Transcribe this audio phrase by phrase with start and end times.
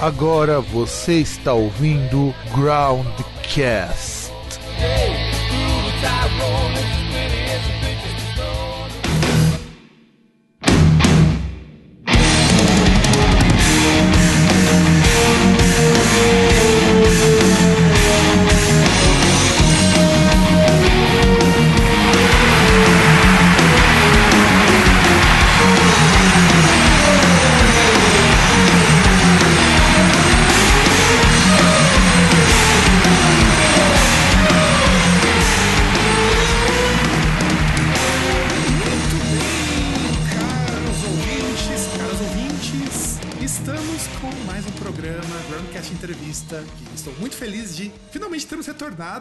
[0.00, 4.30] Agora você está ouvindo Groundcast.
[6.00, 6.57] Caros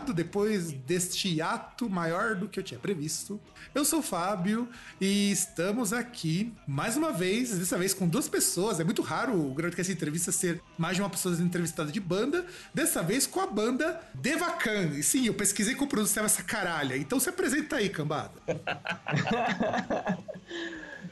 [0.07, 3.39] retornado depois deste ato maior do que eu tinha previsto.
[3.73, 4.67] Eu sou o Fábio
[4.99, 8.79] e estamos aqui mais uma vez, dessa vez com duas pessoas.
[8.79, 12.45] É muito raro o Groundcast Entrevista ser mais de uma pessoa entrevistada de banda.
[12.73, 14.91] Dessa vez com a banda Devacan.
[14.97, 16.97] E sim, eu pesquisei como pronunciava essa caralha.
[16.97, 18.31] Então se apresenta aí, cambada.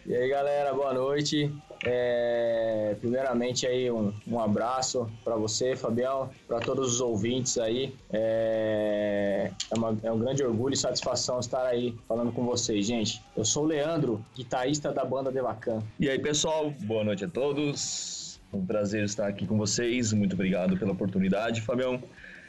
[0.03, 1.51] E aí galera, boa noite.
[1.85, 7.93] É, primeiramente aí um, um abraço para você, Fabião, para todos os ouvintes aí.
[8.11, 13.21] É, é, uma- é um grande orgulho e satisfação estar aí falando com vocês, gente.
[13.37, 15.83] Eu sou o Leandro, guitarrista da banda Devacan.
[15.99, 18.39] E aí, pessoal, boa noite a todos.
[18.51, 20.13] Um prazer estar aqui com vocês.
[20.13, 22.01] Muito obrigado pela oportunidade, Fabião.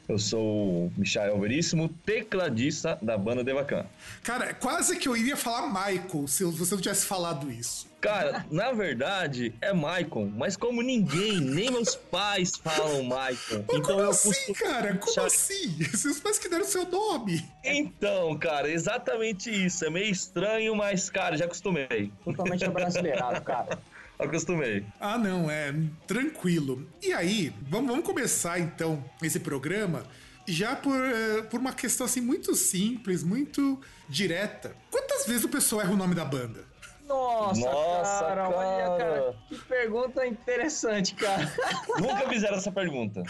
[0.09, 3.85] Eu sou o Michael Veríssimo, tecladista da banda Devacan.
[4.23, 7.87] Cara, quase que eu iria falar Michael se você não tivesse falado isso.
[8.01, 13.81] Cara, na verdade é Maicon, mas como ninguém, nem meus pais falam Maicon, Mas então
[13.83, 14.89] como eu assim, costumo cara?
[14.97, 15.85] Como deixar- assim?
[15.97, 17.45] Seus pais que deram seu nome.
[17.65, 19.85] Então, cara, exatamente isso.
[19.85, 22.13] É meio estranho, mas, cara, já acostumei.
[22.25, 23.77] Totalmente abrasileirado, cara.
[24.19, 24.85] Acostumei.
[25.01, 25.75] Ah, não, é
[26.07, 26.87] tranquilo.
[27.03, 30.05] E aí, vamos, vamos começar então esse programa
[30.49, 34.75] já por, eh, por uma questão assim muito simples, muito direta.
[34.91, 36.65] Quantas vezes o pessoal erra o nome da banda?
[37.07, 38.99] Nossa, Nossa, cara, olha, cara.
[38.99, 41.53] cara, que pergunta interessante, cara.
[42.01, 43.23] Nunca fizeram essa pergunta.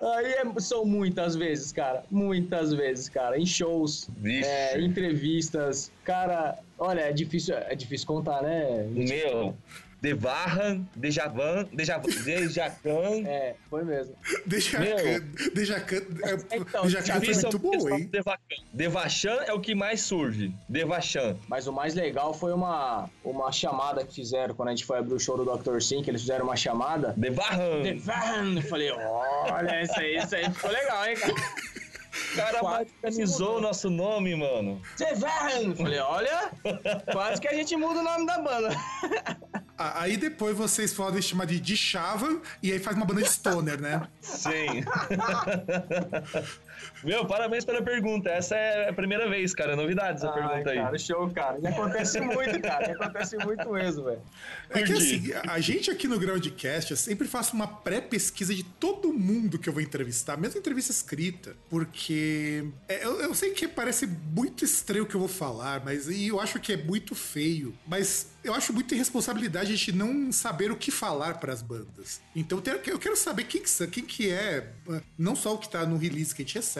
[0.00, 2.04] Aí é- são muitas vezes, cara.
[2.10, 3.38] Muitas vezes, cara.
[3.38, 5.90] Em shows, é, entrevistas.
[6.04, 8.84] Cara, olha, é difícil, é difícil contar, né?
[8.90, 9.56] Meu,
[10.06, 13.26] Devarran, Dejavan, Dejavan, Dejacan.
[13.26, 14.14] É, foi mesmo.
[14.46, 14.96] Deixa Meu.
[15.52, 15.84] Deixa
[16.52, 18.04] Então, Deixa foi muito é bom, hein?
[18.04, 19.38] do Devachan.
[19.46, 20.54] É o que mais surge.
[20.68, 21.36] Devachan.
[21.48, 25.14] Mas o mais legal foi uma, uma chamada que fizeram quando a gente foi abrir
[25.14, 25.80] o show do Dr.
[25.80, 27.12] Sim, que eles fizeram uma chamada.
[27.16, 27.82] Devarran.
[27.82, 28.54] The Van!
[28.54, 31.34] Eu falei, olha, isso aí, isso aí ficou legal, hein, cara?
[32.32, 34.80] O cara Quase o nosso nome, mano.
[35.00, 36.50] Eu falei, olha,
[37.12, 38.70] quase que a gente muda o nome da banda.
[39.78, 44.08] Aí depois vocês podem chamar de Dishavan e aí faz uma banda de stoner, né?
[44.22, 44.84] Sim.
[47.04, 48.30] Meu, parabéns pela pergunta.
[48.30, 49.76] Essa é a primeira vez, cara.
[49.76, 50.76] Novidades essa pergunta aí.
[50.76, 51.58] cara, show, cara.
[51.60, 52.88] E acontece muito, cara.
[52.88, 54.22] E acontece muito mesmo, velho.
[54.70, 59.12] É que assim, a gente aqui no Groundcast, eu sempre faço uma pré-pesquisa de todo
[59.12, 64.06] mundo que eu vou entrevistar, mesmo entrevista escrita, porque é, eu, eu sei que parece
[64.06, 67.74] muito estranho o que eu vou falar, mas e eu acho que é muito feio,
[67.86, 72.20] mas eu acho muita irresponsabilidade a gente não saber o que falar para as bandas.
[72.34, 74.72] Então eu quero- saber quem que, quem que é,
[75.18, 76.75] não só o que tá no release que a gente recebe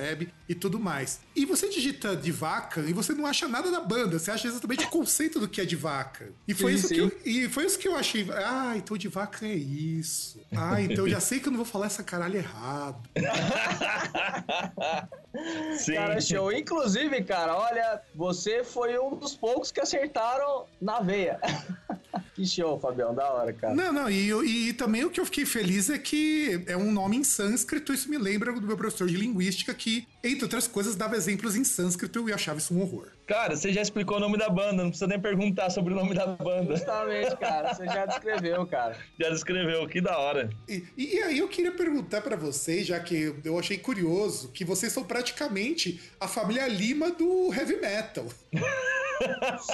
[0.49, 1.21] e tudo mais.
[1.35, 4.85] E você digita de vaca e você não acha nada da banda, você acha exatamente
[4.85, 6.31] o conceito do que é de vaca.
[6.47, 7.01] E foi Sim, isso que sim.
[7.01, 8.27] eu, e foi isso que eu achei.
[8.33, 10.41] Ah, então de vaca é isso.
[10.57, 13.09] Ah, então eu já sei que eu não vou falar essa caralho errado.
[15.79, 15.95] Sim.
[15.95, 16.51] Cara, show.
[16.51, 21.39] Inclusive, cara, olha, você foi um dos poucos que acertaram na veia.
[22.37, 23.75] que show, Fabião, da hora, cara.
[23.75, 26.93] Não, não, e, eu- e também o que eu fiquei feliz é que é um
[26.93, 27.93] nome em sânscrito.
[27.95, 31.65] Isso me lembra do meu professor de linguística que, entre outras coisas, dava exemplos em
[31.65, 33.09] sânscrito e eu achava isso um horror.
[33.27, 36.15] Cara, você já explicou o nome da banda, não precisa nem perguntar sobre o nome
[36.15, 36.77] da banda.
[36.77, 37.75] Justamente, cara.
[37.75, 38.97] Você já descreveu, cara.
[39.19, 40.51] Já descreveu, que da hora.
[40.69, 44.93] E, e aí eu queria perguntar pra vocês, já que eu achei curioso, que vocês
[44.93, 48.27] são praticamente a família Lima do heavy metal.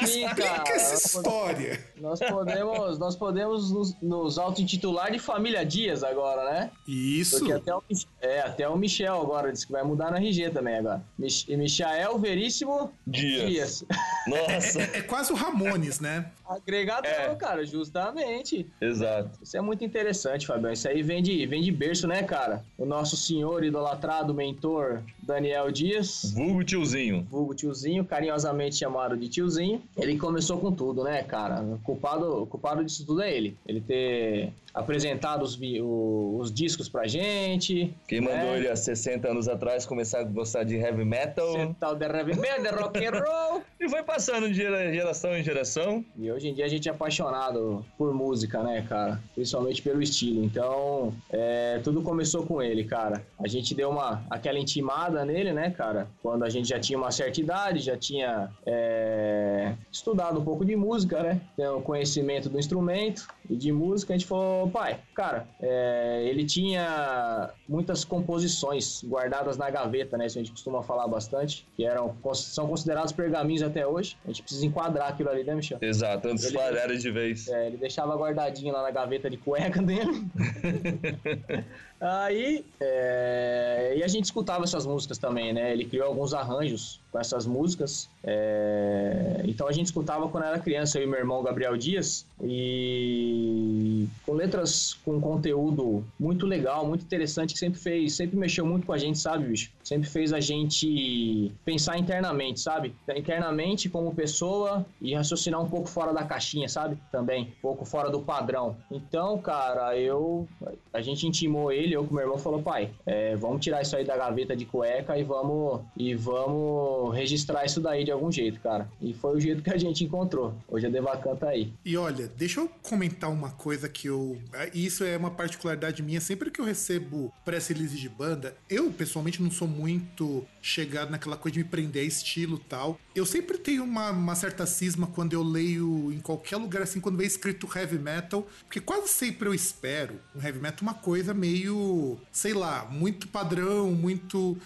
[0.05, 1.84] Sim, Explica essa história.
[1.96, 6.70] Nós podemos, nós podemos nos, nos auto-intitular de Família Dias agora, né?
[6.87, 7.38] Isso.
[7.38, 7.82] Porque até o,
[8.20, 11.02] é, até o Michel agora disse que vai mudar no RG também agora.
[11.19, 13.42] Mich, Michael Veríssimo Dias.
[13.47, 13.85] Dias.
[14.27, 14.81] Nossa.
[14.81, 16.27] É, é- é quase o Ramones, né?
[16.49, 17.35] Agregador, É.
[17.35, 18.67] cara, justamente.
[18.81, 19.31] Exato.
[19.43, 20.73] Isso é muito interessante, Fabião.
[20.73, 22.65] Isso aí vem de, vem de berço, né, cara?
[22.77, 27.26] O nosso senhor idolatrado mentor Daniel Dias, Vulgo tiozinho.
[27.30, 29.80] vulgo tiozinho, carinhosamente chamado de tiozinho.
[29.96, 31.62] Ele começou com tudo, né, cara?
[31.62, 33.56] O culpado, o culpado disso tudo é ele.
[33.66, 37.94] Ele ter apresentado os, os discos pra gente.
[38.08, 38.58] Quem mandou né?
[38.58, 41.74] ele há 60 anos atrás começar a gostar de heavy metal.
[41.78, 43.62] Tal de heavy metal, de rock and roll.
[43.82, 46.04] E foi passando de gera- geração em geração.
[46.16, 49.20] E hoje em dia a gente é apaixonado por música, né, cara?
[49.34, 50.44] Principalmente pelo estilo.
[50.44, 53.26] Então, é, tudo começou com ele, cara.
[53.40, 56.09] A gente deu uma aquela intimada nele, né, cara?
[56.23, 60.75] Quando a gente já tinha uma certa idade, já tinha é, estudado um pouco de
[60.75, 61.41] música, né?
[61.56, 64.14] Tem o conhecimento do instrumento e de música.
[64.14, 70.26] A gente falou, pai, cara, é, ele tinha muitas composições guardadas na gaveta, né?
[70.26, 74.17] Isso a gente costuma falar bastante, que eram são considerados pergaminhos até hoje.
[74.25, 75.79] A gente precisa enquadrar aquilo ali, né, Michel?
[75.81, 77.49] Exato, antes falharam de vez.
[77.49, 80.26] É, ele deixava guardadinho lá na gaveta de cueca dele.
[82.04, 85.72] Aí, é, e a gente escutava essas músicas também, né?
[85.72, 88.09] Ele criou alguns arranjos com essas músicas.
[88.25, 94.09] é, então a gente escutava quando era criança, eu e meu irmão Gabriel Dias, e
[94.25, 98.93] com letras com conteúdo muito legal, muito interessante, que sempre fez, sempre mexeu muito com
[98.93, 99.70] a gente, sabe, bicho?
[99.85, 102.94] Sempre fez a gente pensar internamente, sabe?
[103.15, 106.97] Internamente como pessoa e raciocinar um pouco fora da caixinha, sabe?
[107.11, 108.76] Também, um pouco fora do padrão.
[108.91, 110.49] Então, cara, eu.
[110.93, 114.05] A gente intimou ele, eu com meu irmão, falou, pai, é, vamos tirar isso aí
[114.05, 115.81] da gaveta de cueca e vamos.
[115.97, 118.90] E vamos registrar isso daí de algum jeito, cara.
[119.00, 120.54] E foi o jeito que a gente encontrou.
[120.69, 121.72] Hoje a Devacan tá aí.
[121.84, 124.38] E olha, deixa eu comentar uma coisa que eu.
[124.72, 126.20] e Isso é uma particularidade minha.
[126.20, 131.37] Sempre que eu recebo press release de banda, eu pessoalmente não sou muito chegado naquela
[131.37, 132.99] coisa de me prender a estilo e tal.
[133.14, 137.19] Eu sempre tenho uma, uma certa cisma quando eu leio em qualquer lugar assim, quando
[137.19, 142.19] vem escrito heavy metal, porque quase sempre eu espero um heavy metal uma coisa meio,
[142.31, 144.56] sei lá, muito padrão, muito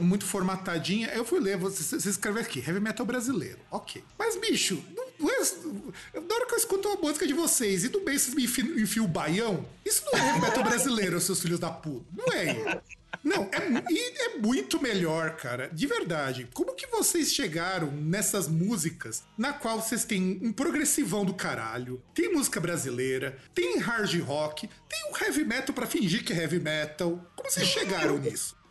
[0.00, 1.08] muito formatadinha.
[1.08, 3.58] Eu fui ler, você, escreve aqui, heavy metal brasileiro.
[3.70, 4.02] Ok.
[4.18, 8.00] Mas, bicho, não, é, na hora que eu escuto uma música de vocês e do
[8.00, 11.70] bem vocês me enfiam, o baião, isso não é heavy metal brasileiro, seus filhos da
[11.70, 12.04] puta.
[12.16, 12.80] Não é.
[13.22, 15.68] Não, é, é muito melhor, cara.
[15.68, 16.48] De verdade.
[16.54, 22.32] Como que vocês chegaram nessas músicas na qual vocês têm um progressivão do caralho, tem
[22.32, 27.20] música brasileira, tem hard rock, tem um heavy metal pra fingir que é heavy metal?
[27.36, 28.56] Como vocês chegaram nisso?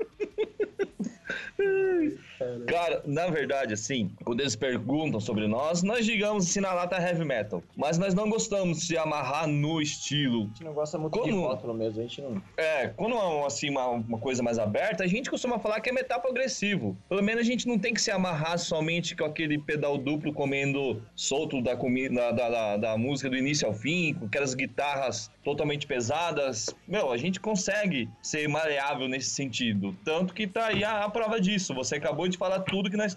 [2.67, 7.25] Cara, na verdade, assim, quando eles perguntam sobre nós, nós digamos assim na lata heavy
[7.25, 7.61] metal.
[7.75, 10.43] Mas nós não gostamos de se amarrar no estilo.
[10.43, 11.41] A gente não gosta muito de Como?
[11.47, 12.41] rótulo mesmo, a gente não.
[12.57, 15.93] É, quando é assim, uma, uma coisa mais aberta, a gente costuma falar que é
[15.93, 16.97] metal progressivo.
[17.09, 21.01] Pelo menos a gente não tem que se amarrar somente com aquele pedal duplo comendo
[21.15, 25.29] solto da, comi- da, da, da- da música do início ao fim, com aquelas guitarras
[25.43, 26.67] totalmente pesadas.
[26.87, 29.95] Meu, a gente consegue ser maleável nesse sentido.
[30.05, 31.73] Tanto que tá aí a, a prova disso.
[31.73, 33.15] Você acabou de falar tudo que nós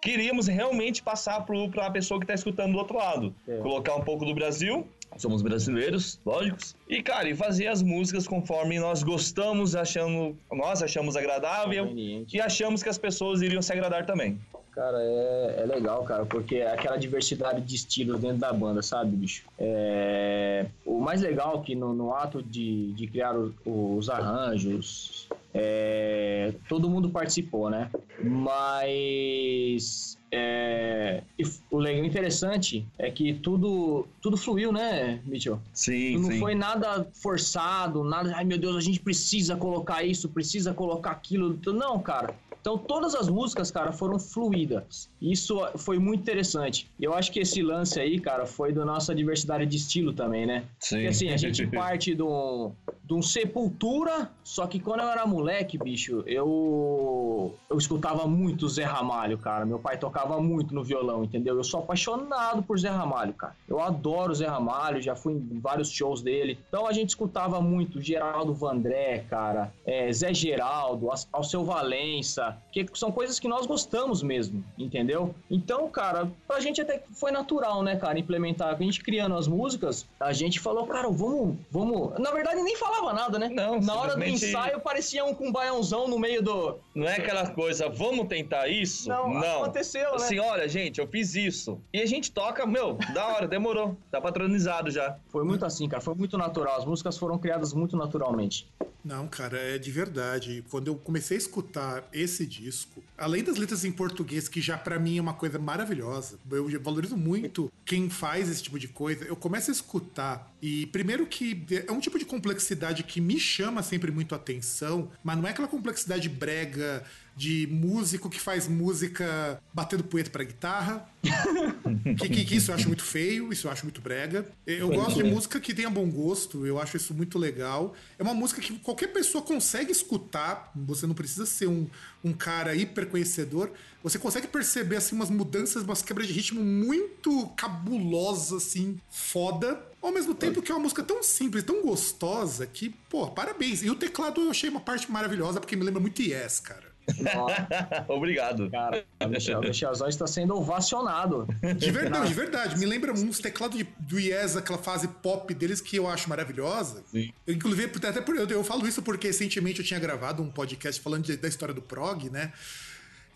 [0.00, 3.34] queríamos realmente passar pro, pra pessoa que tá escutando do outro lado.
[3.46, 3.56] É.
[3.58, 4.86] Colocar um pouco do Brasil,
[5.16, 6.74] somos brasileiros, lógicos.
[6.88, 12.82] E, cara, e fazer as músicas conforme nós gostamos, achando, nós achamos agradável e achamos
[12.82, 14.38] que as pessoas iriam se agradar também.
[14.74, 19.14] Cara, é, é legal, cara, porque é aquela diversidade de estilos dentro da banda, sabe,
[19.14, 19.44] bicho?
[19.58, 25.28] É, o mais legal é que no, no ato de, de criar o- os arranjos,
[25.52, 27.90] é, todo mundo participou, né?
[28.22, 31.22] Mas é,
[31.70, 35.60] o legal interessante é que tudo, tudo fluiu, né, Mitchell?
[35.74, 36.38] Sim, Não sim.
[36.38, 41.58] foi nada forçado, nada, ai meu Deus, a gente precisa colocar isso, precisa colocar aquilo.
[41.74, 42.34] Não, cara.
[42.62, 45.10] Então todas as músicas, cara, foram fluídas.
[45.20, 46.88] Isso foi muito interessante.
[46.98, 50.46] E eu acho que esse lance aí, cara, foi da nossa diversidade de estilo também,
[50.46, 50.64] né?
[50.78, 50.96] Sim.
[50.96, 52.72] Porque assim, a gente parte de um,
[53.04, 58.84] de um Sepultura, só que quando eu era moleque, bicho, eu eu escutava muito Zé
[58.84, 59.66] Ramalho, cara.
[59.66, 61.56] Meu pai tocava muito no violão, entendeu?
[61.56, 63.56] Eu sou apaixonado por Zé Ramalho, cara.
[63.66, 66.58] Eu adoro Zé Ramalho, já fui em vários shows dele.
[66.68, 73.10] Então a gente escutava muito Geraldo Vandré, cara, é, Zé Geraldo, Alceu Valença, que são
[73.10, 75.34] coisas que nós gostamos mesmo, entendeu?
[75.50, 78.74] Então, cara, pra gente até foi natural, né, cara, implementar.
[78.74, 82.18] A gente criando as músicas, a gente falou, cara, vamos, vamos.
[82.18, 83.48] Na verdade, nem falava nada, né?
[83.48, 86.78] Não, Na hora do ensaio parecia um com um baiãozão no meio do.
[86.94, 89.08] Não é aquela coisa, vamos tentar isso?
[89.08, 90.16] Não, aconteceu, né?
[90.16, 91.80] Assim, olha, gente, eu fiz isso.
[91.92, 93.96] E a gente toca, meu, da hora, demorou.
[94.10, 95.16] Tá patronizado já.
[95.28, 96.02] Foi muito assim, cara.
[96.02, 96.78] Foi muito natural.
[96.78, 98.68] As músicas foram criadas muito naturalmente.
[99.04, 100.64] Não, cara, é de verdade.
[100.70, 104.98] Quando eu comecei a escutar esse disco, além das letras em português, que já para
[104.98, 109.34] mim é uma coisa maravilhosa, eu valorizo muito quem faz esse tipo de coisa, eu
[109.34, 110.52] começo a escutar.
[110.62, 115.36] E primeiro que é um tipo de complexidade que me chama sempre muito atenção, mas
[115.36, 117.04] não é aquela complexidade brega
[117.36, 121.08] de músico que faz música batendo poeta para guitarra.
[122.18, 124.46] que, que, que, isso eu acho muito feio, isso eu acho muito brega.
[124.66, 127.94] Eu Pode gosto de música que tenha bom gosto, eu acho isso muito legal.
[128.18, 131.86] É uma música que qualquer pessoa consegue escutar, você não precisa ser um,
[132.22, 133.70] um cara hiper conhecedor.
[134.02, 139.80] Você consegue perceber assim umas mudanças, umas quebras de ritmo muito cabulosas, assim, foda.
[140.02, 143.82] Ao mesmo tempo que é uma música tão simples, tão gostosa, que, pô, parabéns.
[143.82, 146.91] E o teclado eu achei uma parte maravilhosa, porque me lembra muito Yes, cara.
[148.08, 148.70] Obrigado.
[148.70, 151.46] Cara, o Michel, Michelzão está sendo ovacionado.
[151.76, 152.78] De verdade, de verdade.
[152.78, 157.02] Me lembra uns teclados de, do Yes, aquela fase pop deles que eu acho maravilhosa.
[157.10, 157.32] Sim.
[157.46, 161.24] inclusive, até por, eu, eu falo isso porque recentemente eu tinha gravado um podcast falando
[161.24, 162.52] de, da história do prog, né?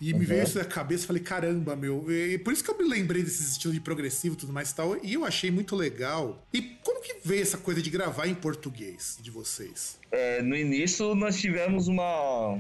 [0.01, 0.19] E uhum.
[0.19, 2.05] me veio isso na cabeça e falei, caramba, meu.
[2.11, 4.75] E por isso que eu me lembrei desses estilos de progressivo e tudo mais e
[4.75, 4.97] tal.
[5.03, 6.47] E eu achei muito legal.
[6.53, 9.99] E como que veio essa coisa de gravar em português de vocês?
[10.13, 12.59] É, no início nós tivemos uma,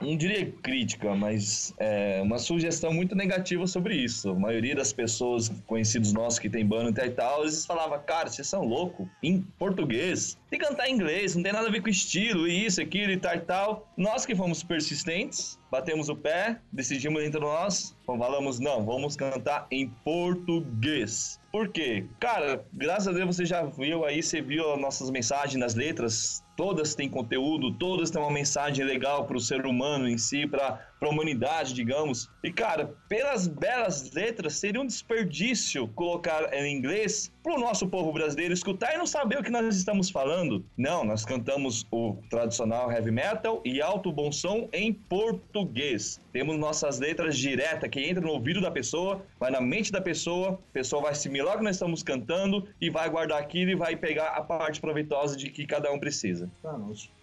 [0.00, 4.30] não diria crítica, mas é, uma sugestão muito negativa sobre isso.
[4.30, 8.46] A maioria das pessoas, conhecidos nossos que tem banda e tal, eles falavam, cara, vocês
[8.46, 11.88] são loucos, em português, tem que cantar em inglês, não tem nada a ver com
[11.88, 13.88] estilo, isso, aquilo e tal e tal.
[13.96, 19.88] Nós que fomos persistentes, batemos o pé, decidimos entre nós, falamos, não, vamos cantar em
[20.04, 21.38] português.
[21.52, 22.06] Por quê?
[22.18, 26.94] Cara, graças a Deus você já viu aí, você viu nossas mensagens nas letras, todas
[26.94, 31.08] têm conteúdo, todas têm uma mensagem legal para o ser humano em si, para a
[31.08, 32.28] humanidade, digamos.
[32.44, 38.12] E cara, pelas belas letras, seria um desperdício colocar em inglês para o nosso povo
[38.12, 40.62] brasileiro escutar e não saber o que nós estamos falando.
[40.76, 46.20] Não, nós cantamos o tradicional heavy metal e alto bom som em português.
[46.30, 50.60] Temos nossas letras diretas que entram no ouvido da pessoa, vai na mente da pessoa,
[50.70, 53.96] a pessoa vai assimilar o que nós estamos cantando e vai guardar aquilo e vai
[53.96, 56.49] pegar a parte proveitosa de que cada um precisa.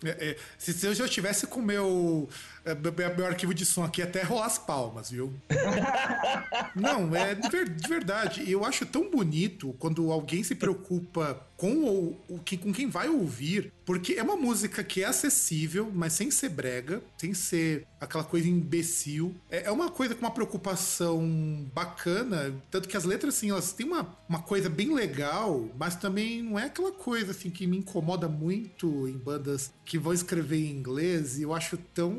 [0.03, 2.29] É, é, se, se eu já estivesse com o meu
[2.71, 5.33] é, meu arquivo de som aqui até rolar as palmas, viu?
[6.75, 8.49] Não, é de verdade.
[8.49, 13.09] Eu acho tão bonito quando alguém se preocupa com o, o que, com quem vai
[13.09, 18.23] ouvir, porque é uma música que é acessível, mas sem ser brega, sem ser aquela
[18.23, 19.35] coisa imbecil.
[19.49, 23.87] É, é uma coisa com uma preocupação bacana, tanto que as letras, assim, elas têm
[23.87, 28.27] uma, uma coisa bem legal, mas também não é aquela coisa, assim, que me incomoda
[28.27, 32.11] muito em bandas que vão escrever em inglês e eu acho tão,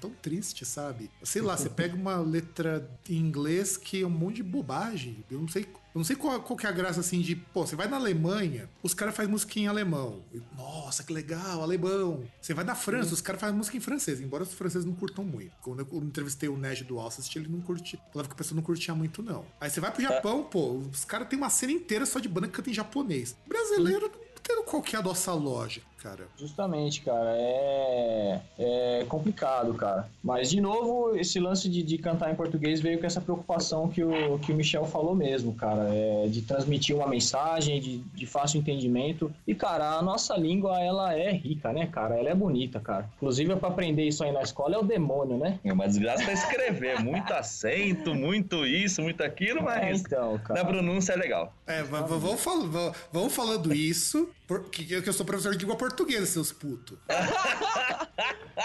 [0.00, 1.10] tão triste, sabe?
[1.22, 5.40] Sei lá, você pega uma letra em inglês que é um monte de bobagem, eu
[5.40, 7.76] não sei eu não sei qual, qual que é a graça assim de, pô, você
[7.76, 10.24] vai na Alemanha, os caras fazem música em alemão.
[10.56, 12.24] Nossa, que legal, alemão.
[12.40, 13.14] Você vai na França, uhum.
[13.14, 15.52] os caras fazem música em francês, embora os franceses não curtam muito.
[15.62, 18.00] Quando eu entrevistei o Ned do Alcest, ele não curtia.
[18.12, 19.46] Falava que a pessoa não curtia muito, não.
[19.60, 22.48] Aí você vai pro Japão, pô, os caras têm uma cena inteira só de banda
[22.48, 23.36] que canta em japonês.
[23.46, 26.28] Brasileiro não tem qual que é a nossa lógica cara.
[26.36, 30.06] Justamente, cara, é, é complicado, cara.
[30.22, 34.04] Mas, de novo, esse lance de, de cantar em português veio com essa preocupação que
[34.04, 38.60] o, que o Michel falou mesmo, cara, é de transmitir uma mensagem de, de fácil
[38.60, 39.32] entendimento.
[39.46, 42.16] E, cara, a nossa língua, ela é rica, né, cara?
[42.18, 43.08] Ela é bonita, cara.
[43.16, 45.58] Inclusive, para aprender isso aí na escola é o demônio, né?
[45.64, 47.02] É uma desgraça pra escrever.
[47.02, 50.62] muito acento, muito isso, muito aquilo, mas é, então, cara.
[50.62, 51.52] na pronúncia é legal.
[51.66, 56.98] É, vamos, falando, vamos falando isso, porque eu sou professor de língua portuguesa, seus putos.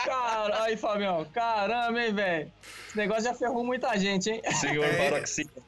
[0.05, 2.51] Cara, aí, Fabião, caramba, hein, velho.
[2.88, 4.41] Esse negócio já ferrou muita gente, hein?
[4.59, 5.24] Senhor é,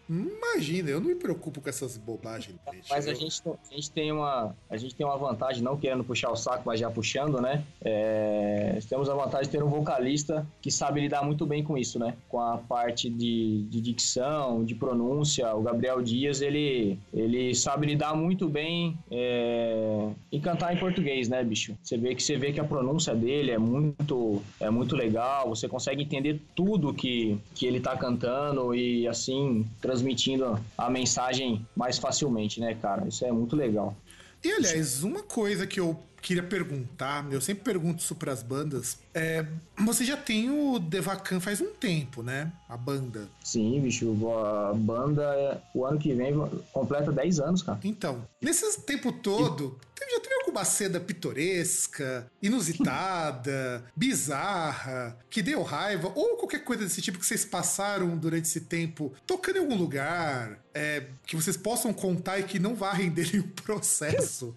[0.10, 2.56] Imagina, eu não me preocupo com essas bobagens.
[2.90, 3.14] Mas eu...
[3.14, 6.36] a, gente, a, gente tem uma, a gente tem uma vantagem, não querendo puxar o
[6.36, 7.64] saco, mas já puxando, né?
[7.82, 11.98] É, temos a vantagem de ter um vocalista que sabe lidar muito bem com isso,
[11.98, 12.16] né?
[12.28, 15.54] Com a parte de, de dicção, de pronúncia.
[15.56, 20.01] O Gabriel Dias, ele, ele sabe lidar muito bem é,
[20.32, 21.76] em cantar em português, né, bicho?
[21.84, 25.68] Você vê que você vê que a pronúncia dele é muito, é muito legal, você
[25.68, 32.60] consegue entender tudo que que, ele tá cantando e assim transmitindo a mensagem mais facilmente,
[32.60, 33.08] né, cara?
[33.08, 33.96] Isso é muito legal.
[34.44, 38.98] E aliás, uma coisa que eu queria perguntar, eu sempre pergunto isso para as bandas,
[39.14, 39.46] É,
[39.84, 42.52] você já tem o Devacan faz um tempo, né?
[42.70, 43.28] A banda.
[43.44, 46.34] Sim, bicho, a banda, o ano que vem,
[46.72, 47.80] completa 10 anos, cara.
[47.84, 49.78] Então, nesse tempo todo,
[50.10, 57.20] já teve alguma cena pitoresca, inusitada, bizarra, que deu raiva, ou qualquer coisa desse tipo
[57.20, 62.40] que vocês passaram durante esse tempo tocando em algum lugar, é, que vocês possam contar
[62.40, 64.56] e que não vá render nenhum processo?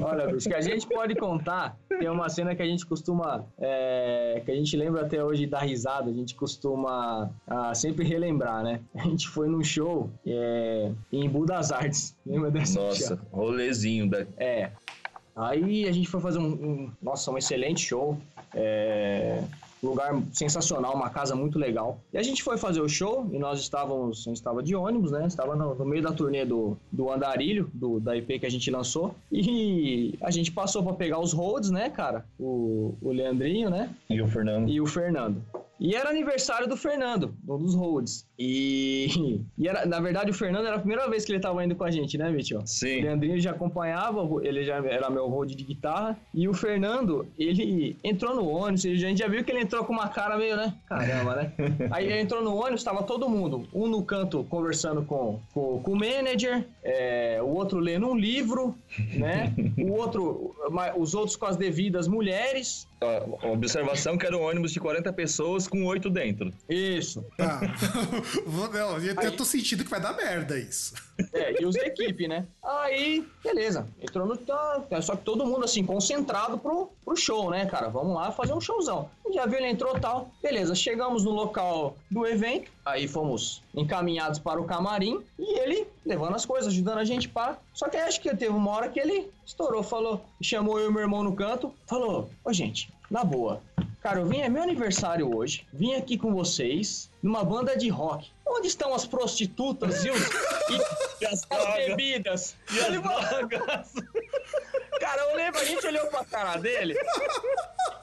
[0.00, 4.42] Olha, bicho, que a gente pode contar, tem uma cena que a gente costuma, é,
[4.44, 8.80] que a gente lembra até hoje da risada, a gente costuma ah, sempre relembrar, né?
[8.94, 12.80] A gente foi num show é, em Budas Artes, lembra dessa?
[12.80, 14.26] Nossa, rolezinho da...
[14.36, 14.70] É,
[15.36, 18.16] Aí a gente foi fazer um, um nossa, um excelente show.
[18.54, 19.42] É,
[19.82, 22.00] lugar sensacional, uma casa muito legal.
[22.10, 25.12] E a gente foi fazer o show e nós estávamos, a gente estava de ônibus,
[25.12, 25.26] né?
[25.26, 28.70] Estava no, no, meio da turnê do, do Andarilho, do, da IP que a gente
[28.70, 29.14] lançou.
[29.30, 32.24] E a gente passou para pegar os roads, né, cara?
[32.38, 33.90] O, o Leandrinho, né?
[34.08, 34.70] E o Fernando.
[34.70, 35.42] E o Fernando.
[35.78, 38.26] E era aniversário do Fernando, um dos Rhodes.
[38.38, 41.74] E, e era, na verdade, o Fernando era a primeira vez que ele estava indo
[41.74, 42.66] com a gente, né, Mitchell?
[42.66, 43.00] Sim.
[43.00, 46.18] O Leandrinho já acompanhava, ele já era meu Rode de guitarra.
[46.34, 49.92] E o Fernando, ele entrou no ônibus, a gente já viu que ele entrou com
[49.92, 50.74] uma cara meio, né?
[50.86, 51.52] Caramba, né?
[51.90, 53.66] Aí ele entrou no ônibus, estava todo mundo.
[53.74, 58.74] Um no canto conversando com, com, com o manager, é, o outro lendo um livro,
[59.14, 59.54] né?
[59.78, 60.54] O outro,
[60.96, 62.86] os outros com as devidas mulheres.
[63.42, 66.52] A observação que era um ônibus de 40 pessoas com oito dentro.
[66.68, 67.24] Isso.
[67.36, 67.60] Tá.
[68.72, 69.30] Não, eu, Aí...
[69.30, 70.94] tô sentindo que vai dar merda isso.
[71.32, 72.46] É, e os da equipe, né?
[72.62, 73.86] Aí, beleza.
[74.00, 74.36] Entrou no.
[74.36, 77.88] Tá, só que todo mundo assim, concentrado pro, pro show, né, cara?
[77.88, 79.08] Vamos lá fazer um showzão.
[79.32, 80.30] Já viu, ele entrou tal.
[80.42, 82.70] Beleza, chegamos no local do evento.
[82.84, 85.22] Aí fomos encaminhados para o camarim.
[85.38, 87.58] E ele levando as coisas, ajudando a gente para.
[87.72, 91.02] Só que acho que teve uma hora que ele estourou, falou, chamou eu e meu
[91.02, 93.62] irmão no canto, falou: Ô gente, na boa,
[94.06, 95.66] Cara, eu vim, é meu aniversário hoje.
[95.72, 98.30] Vim aqui com vocês numa banda de rock.
[98.46, 102.56] Onde estão as prostitutas e, os, e, e as, as bebidas?
[102.72, 103.94] E as drogas?
[105.00, 106.94] Cara, eu lembro, a gente olhou pra cara dele.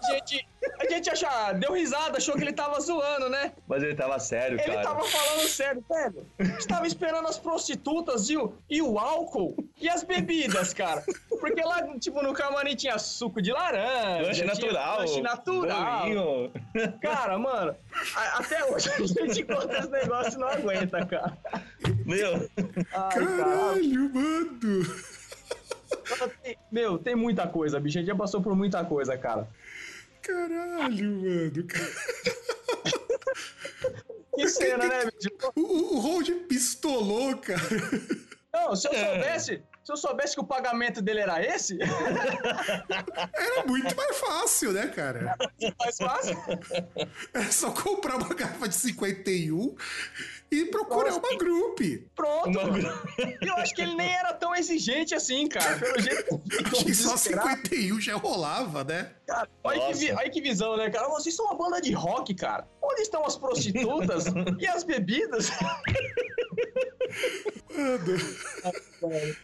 [0.03, 0.47] A gente,
[0.79, 3.53] a gente achou, deu risada, achou que ele tava zoando, né?
[3.67, 4.73] Mas ele tava sério, ele cara.
[4.73, 6.27] Ele tava falando sério, velho.
[6.39, 11.03] A gente tava esperando as prostitutas e o, e o álcool e as bebidas, cara.
[11.29, 14.27] Porque lá, tipo, no camarim tinha suco de laranja.
[14.27, 14.99] Lanche natural.
[14.99, 15.99] Lanche natural.
[16.01, 16.51] Bolinho.
[17.01, 17.75] Cara, mano,
[18.33, 21.37] até hoje a gente conta esse negócio e não aguenta, cara.
[22.05, 22.49] Meu.
[22.93, 23.55] Ai, Caralho, cara.
[24.13, 25.12] mano.
[26.71, 27.97] Meu, tem muita coisa, bicho.
[27.97, 29.47] A gente já passou por muita coisa, cara.
[30.21, 31.67] Caralho, mano.
[34.35, 35.29] Que cena, né, bicho?
[35.55, 37.61] O, o Hold pistolou, cara.
[38.53, 39.05] Não, se eu é.
[39.05, 41.77] soubesse, se eu soubesse que o pagamento dele era esse.
[43.33, 45.35] Era muito mais fácil, né, cara?
[45.79, 46.37] Mais fácil?
[47.33, 49.75] É só comprar uma garrafa de 51
[50.53, 51.79] e procurar uma group.
[52.15, 52.59] Pronto.
[52.59, 52.77] Uma...
[53.41, 55.79] Eu acho que ele nem era tão exigente assim, cara.
[55.79, 56.41] Pelo jeito.
[56.71, 59.11] Acho que só 51 já rolava, né?
[59.27, 61.07] Cara, olha que, olha que, visão, né, cara?
[61.09, 62.67] Vocês são uma banda de rock, cara.
[62.81, 64.25] Onde estão as prostitutas
[64.59, 65.49] e as bebidas?
[65.59, 65.81] Mano.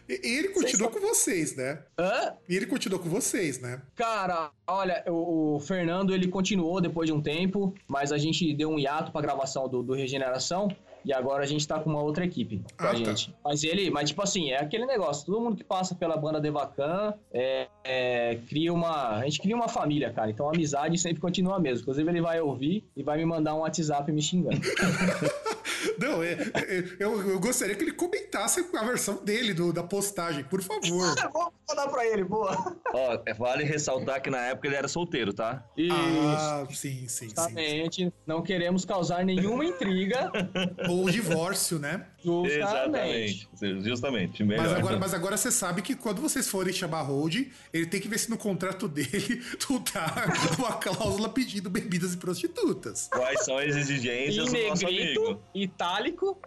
[0.08, 1.82] E ele continuou com vocês, né?
[1.98, 2.34] Hã?
[2.48, 3.82] E ele continuou com vocês, né?
[3.94, 8.70] Cara, olha, o, o, Fernando ele continuou depois de um tempo, mas a gente deu
[8.70, 10.68] um hiato pra gravação do, do Regeneração.
[11.04, 12.94] E agora a gente tá com uma outra equipe com ah, a tá.
[12.94, 13.30] gente.
[13.30, 13.36] Tá.
[13.44, 17.14] Mas ele, mas tipo assim, é aquele negócio, todo mundo que passa pela banda Devacan
[17.32, 19.18] é, é, cria uma.
[19.18, 20.30] A gente cria uma família, cara.
[20.30, 21.82] Então a amizade sempre continua mesmo.
[21.82, 24.60] Inclusive, ele vai ouvir e vai me mandar um WhatsApp me xingando.
[25.98, 30.44] Não, é, é, eu, eu, gostaria que ele comentasse a versão dele do, da postagem,
[30.44, 31.14] por favor.
[31.32, 32.76] Vou mandar pra ele, boa.
[32.92, 35.64] Ó, é, vale ressaltar que na época ele era solteiro, tá?
[35.76, 35.94] Isso.
[35.94, 37.96] Ah, sim, sim, Justamente.
[37.96, 38.12] Sim, sim.
[38.26, 40.30] Não queremos causar nenhuma intriga.
[40.88, 42.06] Ou divórcio, né?
[42.22, 42.58] Justamente.
[42.58, 43.49] Exatamente.
[43.82, 44.42] Justamente.
[44.42, 44.62] Melhor.
[44.64, 47.36] Mas agora, mas agora você sabe que quando vocês forem chamar hold,
[47.72, 52.14] ele tem que ver se no contrato dele tu tá com a cláusula pedindo bebidas
[52.14, 53.08] e prostitutas.
[53.12, 55.42] Quais são as exigências do nosso amigo?
[55.54, 56.40] itálico.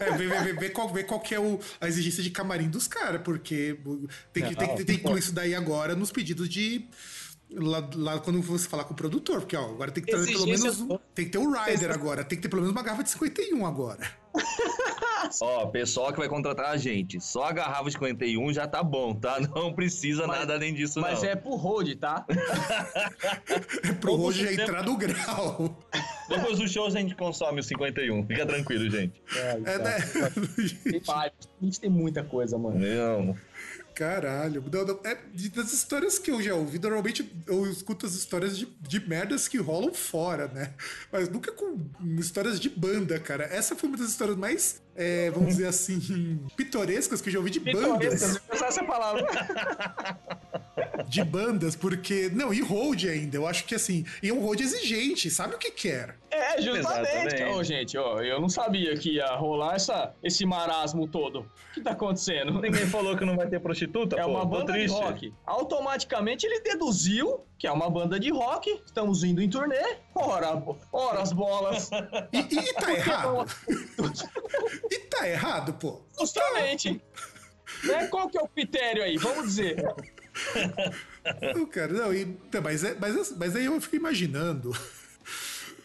[0.00, 2.86] É, ver, ver, ver, qual, ver qual que é o, a exigência de camarim dos
[2.86, 3.78] caras, porque
[4.32, 6.88] tem que, tem, tem, tem que incluir isso daí agora nos pedidos de
[7.48, 10.46] Lá, lá, quando você falar com o produtor, porque ó, agora tem que ter pelo
[10.46, 13.04] menos um, tem que ter um rider agora, tem que ter pelo menos uma garrafa
[13.04, 14.00] de 51 agora.
[15.40, 19.14] Ó, pessoal que vai contratar a gente, só a garrafa de 51 já tá bom,
[19.14, 19.38] tá?
[19.54, 21.20] Não precisa mas, nada além disso mas não.
[21.20, 22.24] Mas é pro road, tá?
[23.88, 25.76] é pro road já entrar no grau.
[26.28, 28.26] Depois do show a gente consome o 51.
[28.26, 29.22] Fica tranquilo, gente.
[29.34, 29.96] É, É, né?
[30.90, 31.48] Tem vários.
[31.60, 32.78] A gente tem muita coisa, mano.
[32.78, 33.36] Não.
[33.96, 34.62] Caralho.
[35.04, 35.16] É,
[35.48, 39.56] das histórias que eu já ouvi, normalmente eu escuto as histórias de, de merdas que
[39.56, 40.74] rolam fora, né?
[41.10, 41.78] Mas nunca com
[42.18, 43.44] histórias de banda, cara.
[43.44, 47.50] Essa foi uma das histórias mais, é, vamos dizer assim, pitorescas que eu já ouvi
[47.50, 48.38] de bandas.
[48.52, 49.24] Usar essa palavra.
[51.08, 52.28] De bandas, porque.
[52.32, 53.36] Não, e hold ainda.
[53.36, 54.04] Eu acho que assim.
[54.22, 56.16] E é um hold exigente, sabe o que quer?
[56.30, 57.08] É, justamente.
[57.16, 57.42] Exatamente.
[57.44, 61.40] Ô, gente, ó, eu não sabia que ia rolar essa, esse marasmo todo.
[61.40, 62.60] O que tá acontecendo?
[62.60, 64.30] Ninguém falou que não vai ter prostituta, É pô.
[64.30, 64.94] uma banda de triste.
[64.94, 65.34] rock.
[65.46, 68.70] Automaticamente ele deduziu que é uma banda de rock.
[68.84, 69.96] Estamos indo em turnê.
[70.14, 71.88] Ora, ora as bolas.
[72.32, 73.46] E, e tá errado.
[74.90, 76.02] E tá errado, pô.
[76.18, 77.00] Justamente.
[77.84, 78.06] Né?
[78.08, 79.16] Qual que é o critério aí?
[79.16, 79.76] Vamos dizer.
[81.54, 84.72] Não, cara, não, e, tá, mas, é, mas, mas aí eu fico imaginando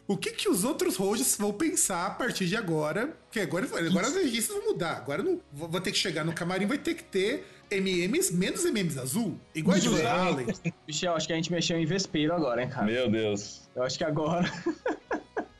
[0.07, 4.07] o que que os outros hosts vão pensar a partir de agora, que agora, agora
[4.07, 6.95] as registros vão mudar, agora não vou vou ter que chegar no camarim, vai ter
[6.95, 10.47] que ter MMs menos MMs azul, igual de Van Halen.
[10.85, 12.85] Michel, acho que a gente mexeu em vespeiro agora, hein, cara?
[12.85, 13.69] Meu Deus.
[13.73, 14.51] Eu acho que agora.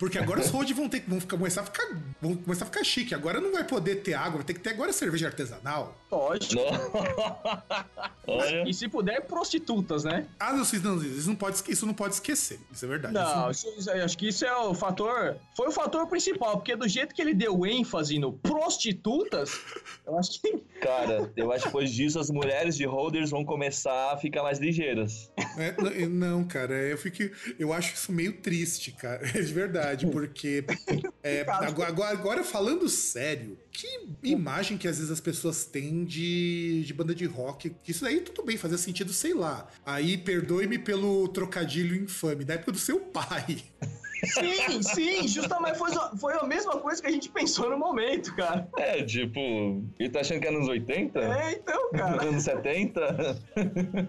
[0.01, 1.87] Porque agora os hosts vão ter vão ficar, começar a ficar
[2.19, 3.13] vão começar a ficar chique.
[3.13, 5.95] Agora não vai poder ter água, vai ter que ter agora cerveja artesanal.
[6.11, 6.55] Lógico.
[8.27, 8.67] Olha.
[8.67, 10.25] E se puder, prostitutas, né?
[10.39, 12.59] Ah, não, vocês não, isso não pode, isso não pode esquecer.
[12.71, 13.13] Isso é verdade.
[13.13, 15.37] Não, Isso- isso- isso- acho que isso é o fator.
[15.55, 19.51] Foi o fator principal, porque do jeito que ele deu ênfase no prostitutas,
[20.05, 20.57] eu acho que.
[20.81, 24.57] Cara, eu acho que depois disso as mulheres de holders vão começar a ficar mais
[24.59, 25.31] ligeiras.
[25.57, 27.17] É, não, cara, eu fico.
[27.59, 29.21] Eu acho isso meio triste, cara.
[29.27, 30.63] É de verdade, porque.
[31.23, 33.87] é, agora, agora- falando sério, que
[34.23, 37.73] imagem que às vezes as pessoas têm de, de banda de rock.
[37.87, 39.67] Isso aí tudo bem, fazia sentido, sei lá.
[39.85, 43.63] Aí perdoe-me pelo trocadilho infame, da época do seu pai.
[44.23, 48.67] Sim, sim, justamente foi, foi a mesma coisa que a gente pensou no momento, cara.
[48.77, 49.39] É, tipo,
[49.99, 51.19] ele tá achando que é anos 80?
[51.19, 52.23] É, então, cara.
[52.23, 53.37] Anos 70?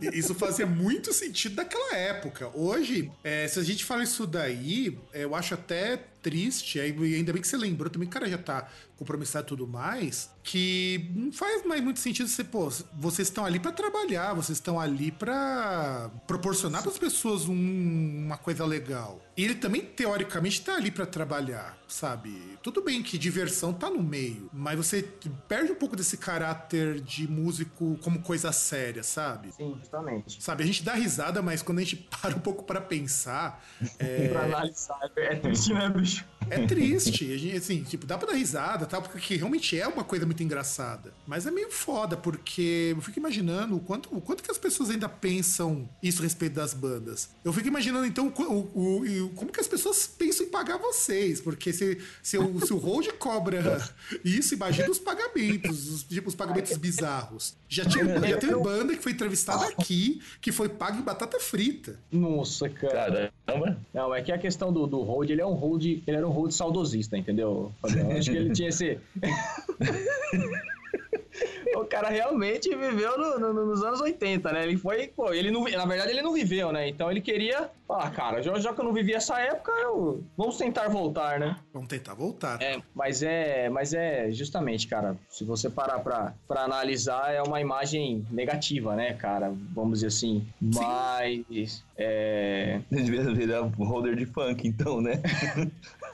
[0.02, 2.50] E Isso fazia muito sentido naquela época.
[2.54, 7.32] Hoje, é, se a gente fala isso daí, é, eu acho até triste, e ainda
[7.32, 11.10] bem que você lembrou também, que o cara já tá compromissado e tudo mais, que
[11.14, 15.10] não faz mais muito sentido você, pô, vocês estão ali pra trabalhar, vocês estão ali
[15.10, 19.20] pra proporcionar pras pessoas um- uma coisa legal.
[19.36, 22.58] E ele também, teoricamente, tá ali pra trabalhar, sabe?
[22.62, 25.02] Tudo bem que diversão tá no meio, mas você
[25.48, 29.52] perde um pouco desse caráter de músico como coisa séria, sabe?
[29.52, 30.42] Sim, justamente.
[30.42, 33.64] Sabe, a gente dá risada, mas quando a gente para um pouco pra pensar,
[33.98, 36.24] é, Pra analisar, é triste, né, bicho?
[36.50, 37.32] é triste.
[37.32, 40.42] A gente, assim, tipo, dá pra dar risada, tal, porque realmente é uma coisa muito
[40.42, 41.14] engraçada.
[41.26, 44.90] Mas é meio foda, porque eu fico imaginando o quanto, o quanto que as pessoas
[44.90, 47.30] ainda pensam isso a respeito das bandas.
[47.44, 51.40] Eu fico imaginando, então, o, o- o- como que as pessoas pensam em pagar vocês,
[51.40, 51.81] porque se,
[52.22, 53.82] se, o, se o Hold cobra
[54.24, 57.54] isso, imagina os pagamentos, os, tipo, os pagamentos bizarros.
[57.68, 61.98] Já, tinha, já teve banda que foi entrevistada aqui, que foi paga em batata frita.
[62.10, 63.32] Nossa, cara.
[63.46, 63.78] Caramba.
[63.92, 66.30] Não, é que a questão do, do hold, ele é um hold, ele era um
[66.30, 67.72] hold saudosista, entendeu?
[67.82, 68.98] Eu Acho que ele tinha esse.
[71.76, 74.64] o cara realmente viveu no- no- nos anos 80, né?
[74.64, 76.88] Ele foi, pô, ele não, na verdade ele não viveu, né?
[76.88, 80.56] Então ele queria, ah, cara, já, já que eu não vivi essa época, eu, vamos
[80.58, 81.56] tentar voltar, né?
[81.72, 82.60] Vamos tentar voltar.
[82.60, 87.60] É, mas é, mas é justamente, cara, se você parar pra, pra analisar, é uma
[87.60, 89.52] imagem negativa, né, cara?
[89.74, 90.46] Vamos dizer assim.
[90.60, 95.20] Mas é, Devia virar holder de funk, então, né?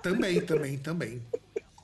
[0.03, 1.23] Também, também, também.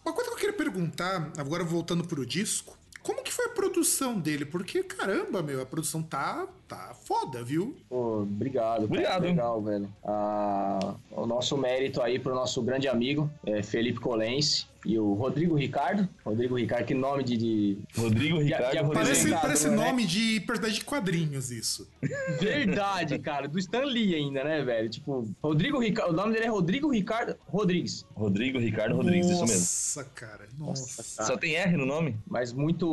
[0.05, 4.19] Uma coisa que eu queria perguntar, agora voltando pro disco, como que foi a produção
[4.19, 4.45] dele?
[4.45, 7.77] Porque, caramba, meu, a produção tá, tá foda, viu?
[7.89, 8.65] Pô, obrigado.
[8.65, 8.85] cara.
[8.85, 9.23] Obrigado.
[9.23, 9.89] Legal, velho.
[10.05, 14.67] Ah, o nosso mérito aí pro nosso grande amigo, é, Felipe Colense.
[14.87, 16.07] E o Rodrigo Ricardo.
[16.23, 17.39] Rodrigo Ricardo, que nome de.
[17.39, 18.93] de- Rodrigo Ricardo já Rodrigo.
[18.93, 19.77] Parece, parece né?
[19.77, 21.89] nome de personagem de quadrinhos, isso.
[22.39, 23.49] Verdade, cara.
[23.49, 24.91] Do Stan Lee ainda, né, velho?
[24.91, 26.11] Tipo, Rodrigo Ricardo.
[26.11, 28.05] O nome dele é Rodrigo Ricardo Rodrigues.
[28.15, 29.55] Rodrigo Ricardo Rodrigues, isso mesmo.
[29.55, 30.49] Nossa, cara.
[30.59, 31.03] Nossa.
[31.25, 32.15] Só tem R no nome?
[32.27, 32.87] mas muito,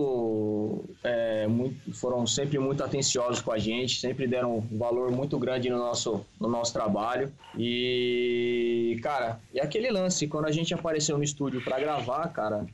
[1.03, 5.69] é, muito foram sempre muito atenciosos com a gente, sempre deram um valor muito grande
[5.69, 7.31] no nosso, no nosso trabalho.
[7.57, 12.65] E, cara, e aquele lance, quando a gente apareceu no estúdio para gravar, cara,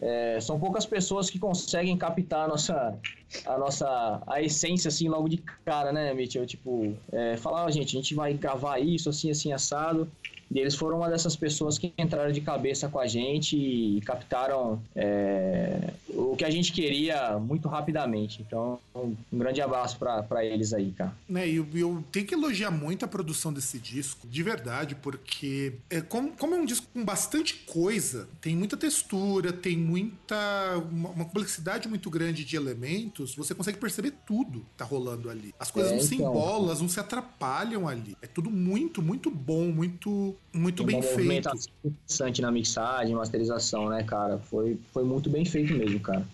[0.00, 2.98] é, são poucas pessoas que conseguem captar a nossa,
[3.46, 6.46] a nossa a essência assim logo de cara, né, Mitchell?
[6.46, 10.10] Tipo, é, falar, "Ó, gente, a gente vai gravar isso assim, assim, assado.
[10.50, 14.80] E eles foram uma dessas pessoas que entraram de cabeça com a gente e captaram
[14.94, 18.42] é, o que a gente queria muito rapidamente.
[18.42, 21.14] Então, um grande abraço para eles aí, cara.
[21.28, 26.00] Né, eu, eu, tenho que elogiar muito a produção desse disco, de verdade, porque é,
[26.00, 30.36] como, como é um disco com bastante coisa, tem muita textura, tem muita.
[30.90, 35.54] uma, uma complexidade muito grande de elementos, você consegue perceber tudo que tá rolando ali.
[35.58, 38.16] As coisas é, não então, se embolam, não se atrapalham ali.
[38.22, 41.50] É tudo muito, muito bom, muito, muito bem feito.
[41.82, 44.38] interessante na mixagem, masterização, né, cara?
[44.38, 46.26] Foi, foi muito bem feito mesmo, cara.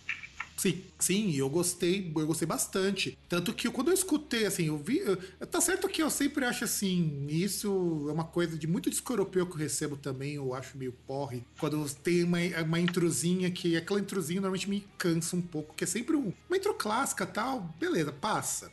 [0.61, 3.17] Sim, sim, eu gostei, eu gostei bastante.
[3.31, 4.99] Tanto que quando eu escutei, assim, eu vi.
[4.99, 9.11] Eu, tá certo que eu sempre acho assim, isso é uma coisa de muito disco
[9.11, 11.43] europeu que eu recebo também, eu acho meio porre.
[11.59, 15.87] Quando tem uma, uma introzinha que aquela introzinha normalmente me cansa um pouco, que é
[15.87, 18.71] sempre um, uma intro clássica tal, beleza, passa.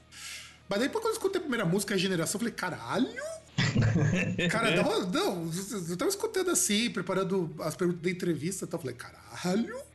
[0.68, 3.24] Mas depois quando eu escutei a primeira música, a geração, eu falei, caralho!
[4.52, 5.52] Cara, não, não,
[5.90, 9.87] eu tava escutando assim, preparando as perguntas da entrevista, então eu falei, caralho!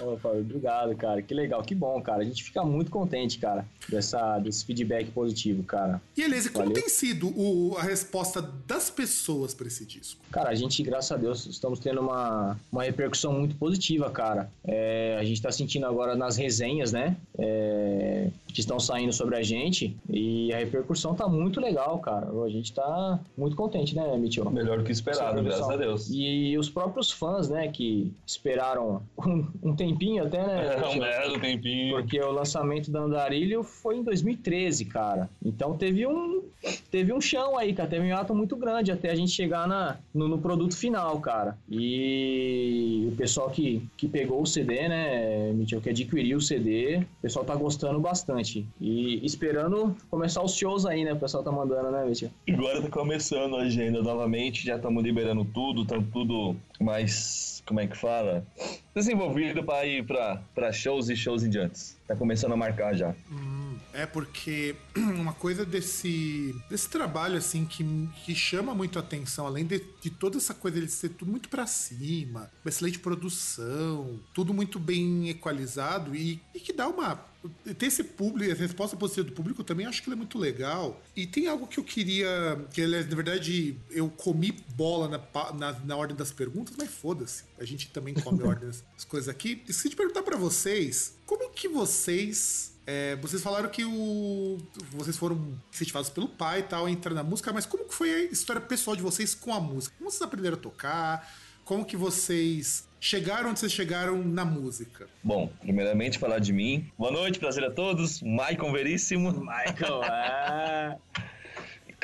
[0.00, 1.22] Opa, obrigado, cara.
[1.22, 2.22] Que legal, que bom, cara.
[2.22, 6.00] A gente fica muito contente, cara, dessa, desse feedback positivo, cara.
[6.16, 10.20] E Elise, como tem sido o, a resposta das pessoas para esse disco?
[10.30, 14.50] Cara, a gente, graças a Deus, estamos tendo uma, uma repercussão muito positiva, cara.
[14.64, 17.16] É, a gente tá sentindo agora nas resenhas, né?
[17.38, 22.28] É, que estão saindo sobre a gente e a repercussão tá muito legal, cara.
[22.44, 24.48] A gente tá muito contente, né, Mitchell?
[24.48, 26.08] Melhor do que esperado, graças a Deus.
[26.08, 30.54] E os próprios fãs, né, que esperaram um, um tempinho até, né?
[30.84, 31.96] É, um belo tempinho.
[31.96, 35.28] Porque o lançamento da Andarilho foi em 2013, cara.
[35.44, 36.42] Então teve um
[36.90, 37.88] teve um chão aí, cara.
[37.88, 41.56] Teve um ato muito grande até a gente chegar na, no, no, produto final, cara.
[41.68, 47.22] E o pessoal que, que pegou o CD, né, Mitchell, que adquiriu o CD, o
[47.22, 48.43] pessoal tá gostando bastante.
[48.80, 51.12] E esperando começar os shows aí, né?
[51.12, 52.30] O pessoal tá mandando, né, Mitchell?
[52.48, 57.62] Agora tá começando a agenda novamente, já estamos liberando tudo, tá tudo mais.
[57.66, 58.46] Como é que fala?
[58.94, 61.96] Desenvolvido para ir para shows e shows em diante.
[62.06, 63.14] Tá começando a marcar já.
[63.30, 63.63] Hum,
[63.94, 67.84] é porque uma coisa desse, desse trabalho assim que,
[68.24, 71.48] que chama muito a atenção, além de, de toda essa coisa de ser tudo muito
[71.48, 77.32] para cima, excelente produção, tudo muito bem equalizado e, e que dá uma
[77.76, 81.02] ter esse público, a resposta positiva do público também acho que é muito legal.
[81.14, 82.58] E tem algo que eu queria.
[82.72, 87.44] Que, na verdade, eu comi bola na, na, na ordem das perguntas, mas foda-se.
[87.58, 89.62] A gente também come ordem das coisas aqui.
[89.68, 94.58] Esqueci de perguntar para vocês como que vocês é, vocês falaram que o,
[94.90, 98.10] vocês foram incentivados pelo pai e tal a entrar na música, mas como que foi
[98.10, 99.94] a história pessoal de vocês com a música?
[99.98, 101.34] Como vocês aprenderam a tocar?
[101.64, 105.08] Como que vocês chegaram onde vocês chegaram na música?
[105.22, 106.90] Bom, primeiramente falar de mim.
[106.98, 108.20] Boa noite, prazer a todos.
[108.20, 109.32] Maicon Veríssimo.
[109.32, 110.96] Michael, é...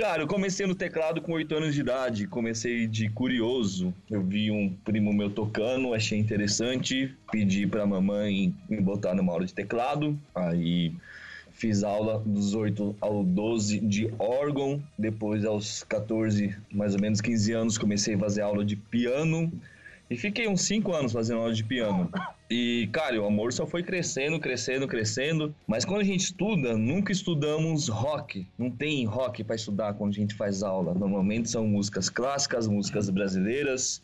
[0.00, 3.92] Cara, eu comecei no teclado com 8 anos de idade, comecei de curioso.
[4.10, 9.44] Eu vi um primo meu tocando, achei interessante, pedi pra mamãe me botar numa aula
[9.44, 10.94] de teclado, aí
[11.52, 17.52] fiz aula dos 8 ao 12 de órgão, depois aos 14, mais ou menos 15
[17.52, 19.52] anos, comecei a fazer aula de piano
[20.08, 22.10] e fiquei uns 5 anos fazendo aula de piano.
[22.50, 25.54] E, cara, o amor só foi crescendo, crescendo, crescendo.
[25.68, 28.44] Mas quando a gente estuda, nunca estudamos rock.
[28.58, 30.92] Não tem rock para estudar quando a gente faz aula.
[30.92, 34.02] Normalmente são músicas clássicas, músicas brasileiras.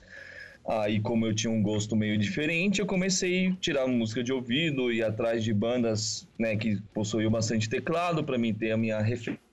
[0.64, 4.92] Aí, como eu tinha um gosto meio diferente, eu comecei a tirar música de ouvido
[4.92, 9.45] e atrás de bandas né, que possuíam bastante teclado para mim ter a minha referência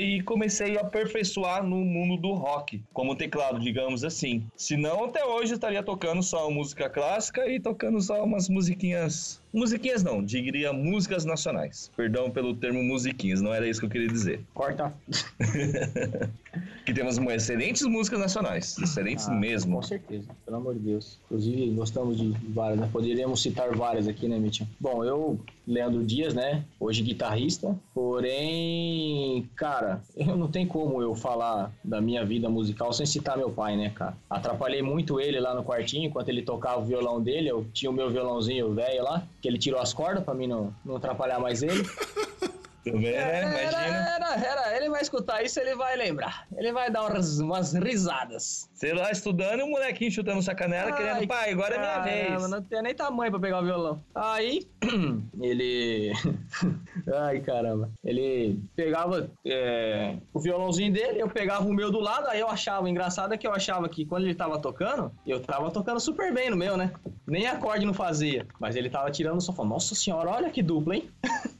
[0.00, 4.44] e comecei a aperfeiçoar no mundo do rock, como teclado, digamos assim.
[4.56, 9.40] Se não, até hoje eu estaria tocando só música clássica e tocando só umas musiquinhas.
[9.52, 11.90] Musiquinhas não, diria músicas nacionais.
[11.96, 14.40] Perdão pelo termo musiquinhas, não era isso que eu queria dizer.
[14.52, 14.92] Corta.
[16.84, 19.76] que temos excelentes músicas nacionais, excelentes ah, mesmo.
[19.76, 21.20] Com certeza, pelo amor de Deus.
[21.26, 22.88] Inclusive, gostamos de várias, né?
[22.92, 24.66] Poderíamos citar várias aqui, né, Mitchell?
[24.80, 26.64] Bom, eu, Leandro Dias, né?
[26.78, 33.06] Hoje guitarrista, porém, cara, eu não tem como eu falar da minha vida musical sem
[33.06, 34.16] citar meu pai, né, cara?
[34.28, 37.48] Atrapalhei muito ele lá no quartinho enquanto ele tocava o violão dele.
[37.48, 40.74] Eu tinha o meu violãozinho velho lá, que ele tirou as cordas para mim não,
[40.84, 41.82] não atrapalhar mais ele.
[42.84, 43.42] Também, né?
[43.42, 44.14] Imagina.
[44.14, 46.46] Era, era, ele vai escutar isso, ele vai lembrar.
[46.56, 48.68] Ele vai dar umas, umas risadas.
[48.74, 52.26] Sei lá, estudando e o molequinho chutando sua canela, Ai, querendo, pai, agora caramba, é
[52.26, 52.50] minha vez.
[52.50, 54.04] Não tinha nem tamanho pra pegar o violão.
[54.14, 54.66] Aí,
[55.40, 56.12] ele.
[57.14, 57.90] Ai, caramba.
[58.04, 62.88] Ele pegava é, o violãozinho dele, eu pegava o meu do lado, aí eu achava,
[62.88, 66.50] engraçado é que eu achava que quando ele tava tocando, eu tava tocando super bem
[66.50, 66.92] no meu, né?
[67.26, 68.46] Nem acorde não fazia.
[68.60, 69.64] Mas ele tava tirando o sofá.
[69.64, 71.10] Nossa senhora, olha que dupla, hein?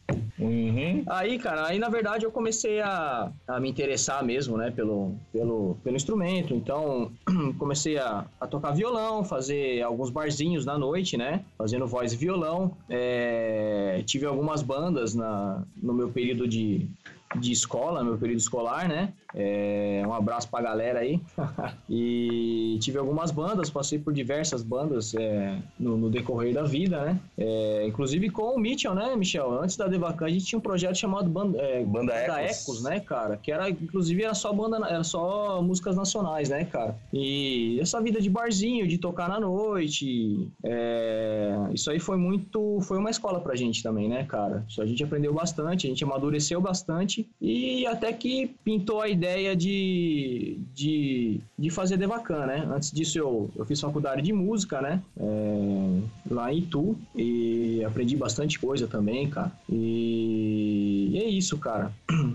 [0.45, 1.03] Uhum.
[1.07, 5.77] Aí, cara, aí na verdade eu comecei a, a me interessar mesmo, né, pelo, pelo,
[5.83, 6.55] pelo instrumento.
[6.55, 7.11] Então,
[7.59, 12.77] comecei a, a tocar violão, fazer alguns barzinhos na noite, né, fazendo voz e violão.
[12.89, 16.89] É, tive algumas bandas na, no meu período de,
[17.37, 19.13] de escola, meu período escolar, né?
[19.35, 21.21] É, um abraço pra galera aí.
[21.91, 27.21] e tive algumas bandas, passei por diversas bandas é, no, no, decorrer da vida, né?
[27.37, 29.61] É, inclusive com o Mitchell, né, Michel?
[29.61, 32.63] Antes da Devacan, a gente tinha um projeto chamado Banda, é, Banda, Banda Ecos.
[32.63, 32.83] Ecos.
[32.85, 33.37] né, cara?
[33.37, 36.97] Que era, inclusive, era só banda, era só músicas nacionais, né, cara?
[37.13, 42.99] E essa vida de barzinho, de tocar na noite, é, isso aí foi muito, foi
[42.99, 44.65] uma escola pra gente também, né, cara?
[44.69, 49.55] Isso a gente aprendeu bastante, a gente amadureceu bastante e até que pintou a ideia
[49.55, 52.69] de, de, de fazer Devacan, né?
[52.71, 55.03] Antes disso eu, eu fiz faculdade de música, né?
[55.17, 59.53] É, lá em Itu e aprendi bastante coisa também, cara.
[59.69, 61.93] E, e é isso, cara.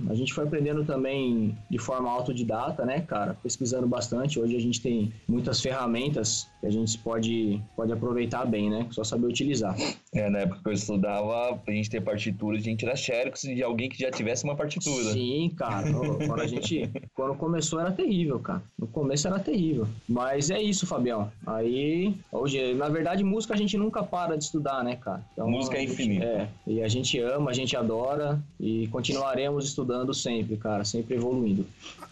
[0.10, 3.36] A gente foi aprendendo também de forma autodidata, né, cara?
[3.42, 4.40] Pesquisando bastante.
[4.40, 8.88] Hoje a gente tem muitas ferramentas que a gente pode, pode aproveitar bem, né?
[8.92, 9.76] Só saber utilizar.
[10.14, 13.62] É, na época que eu estudava, pra gente ter partitura, a gente era xerox de
[13.62, 14.69] alguém que já tivesse uma partitura.
[14.82, 15.88] Sim, cara.
[16.28, 16.90] Quando a gente.
[17.14, 18.62] quando começou era terrível, cara.
[18.78, 19.88] No começo era terrível.
[20.08, 21.32] Mas é isso, Fabião.
[21.46, 25.24] Aí, hoje, na verdade, música a gente nunca para de estudar, né, cara?
[25.34, 26.26] Então, música é infinita.
[26.26, 26.50] É.
[26.68, 31.66] E a gente ama, a gente adora e continuaremos estudando sempre, cara, sempre evoluindo.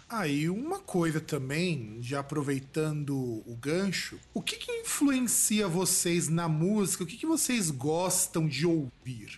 [0.09, 3.13] Aí, ah, uma coisa também, já aproveitando
[3.45, 7.03] o gancho, o que, que influencia vocês na música?
[7.03, 9.37] O que, que vocês gostam de ouvir?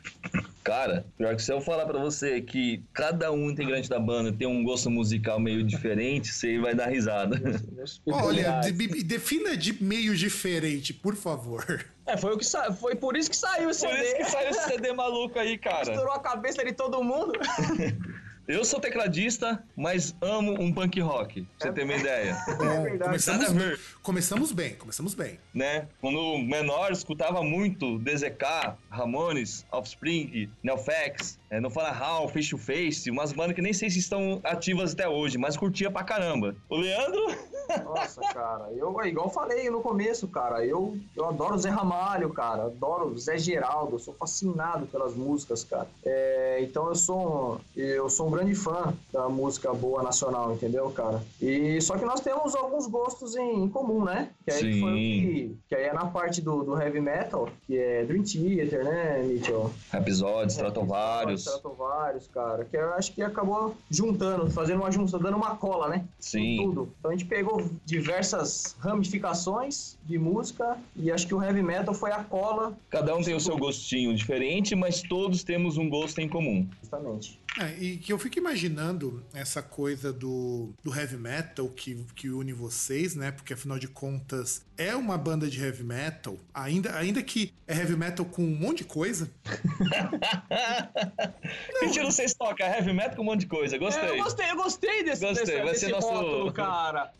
[0.63, 4.47] Cara, pior que se eu falar para você que cada um integrante da banda tem
[4.47, 7.39] um gosto musical meio diferente, você vai dar risada.
[8.05, 11.85] Olha, de, defina de meio diferente, por favor.
[12.05, 12.71] É, foi, o que sa...
[12.73, 13.93] foi por isso que saiu esse CD.
[13.93, 15.83] Por isso que saiu esse CD maluco aí, cara.
[15.83, 17.33] Estourou a cabeça de todo mundo.
[18.49, 22.35] Eu sou tecladista, mas amo um punk rock, pra você ter uma ideia.
[22.59, 25.39] É, começamos, bem, começamos bem, começamos bem.
[25.53, 25.87] Né?
[26.01, 33.11] Quando menor, escutava muito DZK, Ramones, Offspring, Neofax, é, não fala How, Face to Face,
[33.11, 36.55] umas bandas que nem sei se estão ativas até hoje, mas curtia pra caramba.
[36.67, 37.21] O Leandro?
[37.83, 42.63] Nossa, cara, eu, igual eu falei no começo, cara, eu, eu adoro Zé Ramalho, cara,
[42.65, 45.87] adoro Zé Geraldo, sou fascinado pelas músicas, cara.
[46.03, 51.21] É, então eu sou, eu sou um grande fã da música boa nacional, entendeu, cara?
[51.41, 54.29] E só que nós temos alguns gostos em, em comum, né?
[54.45, 54.79] Que aí Sim.
[54.79, 58.83] foi que, que aí é na parte do, do heavy metal, que é Dream Theater,
[58.85, 59.69] né, Mitchell?
[59.93, 61.43] Episódios, é, tratam vários.
[61.43, 62.63] Tratam vários, cara.
[62.63, 66.05] Que eu acho que acabou juntando, fazendo uma junção, dando uma cola, né?
[66.19, 66.57] Sim.
[66.63, 66.93] tudo.
[66.99, 72.11] Então a gente pegou diversas ramificações de música e acho que o heavy metal foi
[72.11, 72.77] a cola.
[72.89, 76.67] Cada um tem o seu gostinho diferente, mas todos temos um gosto em comum.
[76.81, 77.38] Justamente.
[77.57, 82.53] É, e que eu fico imaginando essa coisa do, do heavy metal que, que une
[82.53, 83.31] vocês, né?
[83.31, 87.97] Porque afinal de contas é uma banda de heavy metal, ainda, ainda que é heavy
[87.97, 89.29] metal com um monte de coisa.
[91.73, 91.81] não.
[91.83, 93.77] Gente, não sei se toca heavy metal com um monte de coisa.
[93.77, 94.09] Gostei.
[94.09, 95.45] É, eu gostei, eu gostei desse, gostei.
[95.45, 97.11] desse, Vai desse ser nosso rótulo, cara.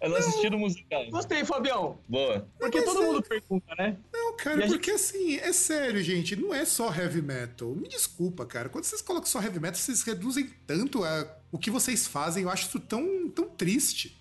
[0.00, 0.34] é nosso não.
[0.36, 1.04] estilo musical.
[1.10, 1.98] Gostei, Fabião.
[2.08, 2.48] Boa.
[2.58, 3.06] Porque todo é...
[3.06, 3.98] mundo pergunta, né?
[4.10, 5.02] Não, cara, e porque gente...
[5.02, 7.68] assim, é sério, gente, não é só heavy metal.
[7.74, 8.70] Me desculpa, cara.
[8.70, 12.44] Quando vocês colocam só heavy metal, vocês reduzem tanto a, o que vocês fazem.
[12.44, 14.18] Eu acho isso tão, tão triste.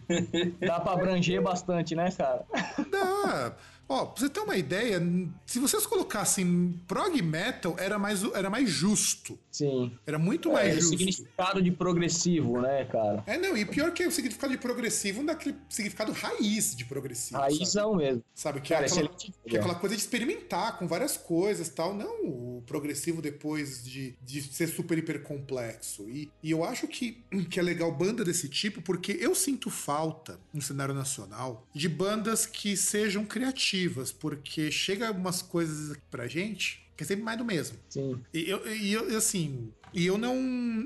[0.59, 2.45] Dá pra abranger bastante, né, cara?
[2.89, 3.55] Dá.
[3.89, 5.01] Ó, pra você ter uma ideia,
[5.47, 9.37] se vocês colocassem prog metal, era mais, era mais justo.
[9.49, 9.97] Sim.
[10.05, 10.89] Era muito é, mais justo.
[10.89, 13.23] significado de progressivo, né, cara?
[13.25, 16.85] É, não, e pior que o significado de progressivo não é aquele significado raiz de
[16.85, 17.39] progressivo.
[17.39, 18.03] Raizão sabe?
[18.03, 18.23] mesmo.
[18.35, 21.67] Sabe, que, é cara, é aquela, que é aquela coisa de experimentar com várias coisas
[21.69, 21.95] tal.
[21.95, 26.07] Não o progressivo depois de, de ser super hiper complexo.
[26.07, 30.39] E, e eu acho que, que é legal banda desse tipo, porque eu sinto falta
[30.53, 33.78] no cenário nacional de bandas que sejam criativas
[34.11, 37.77] porque chega umas coisas pra gente que é sempre mais do mesmo.
[37.87, 38.19] Sim.
[38.33, 40.35] E eu, e eu assim, e eu não,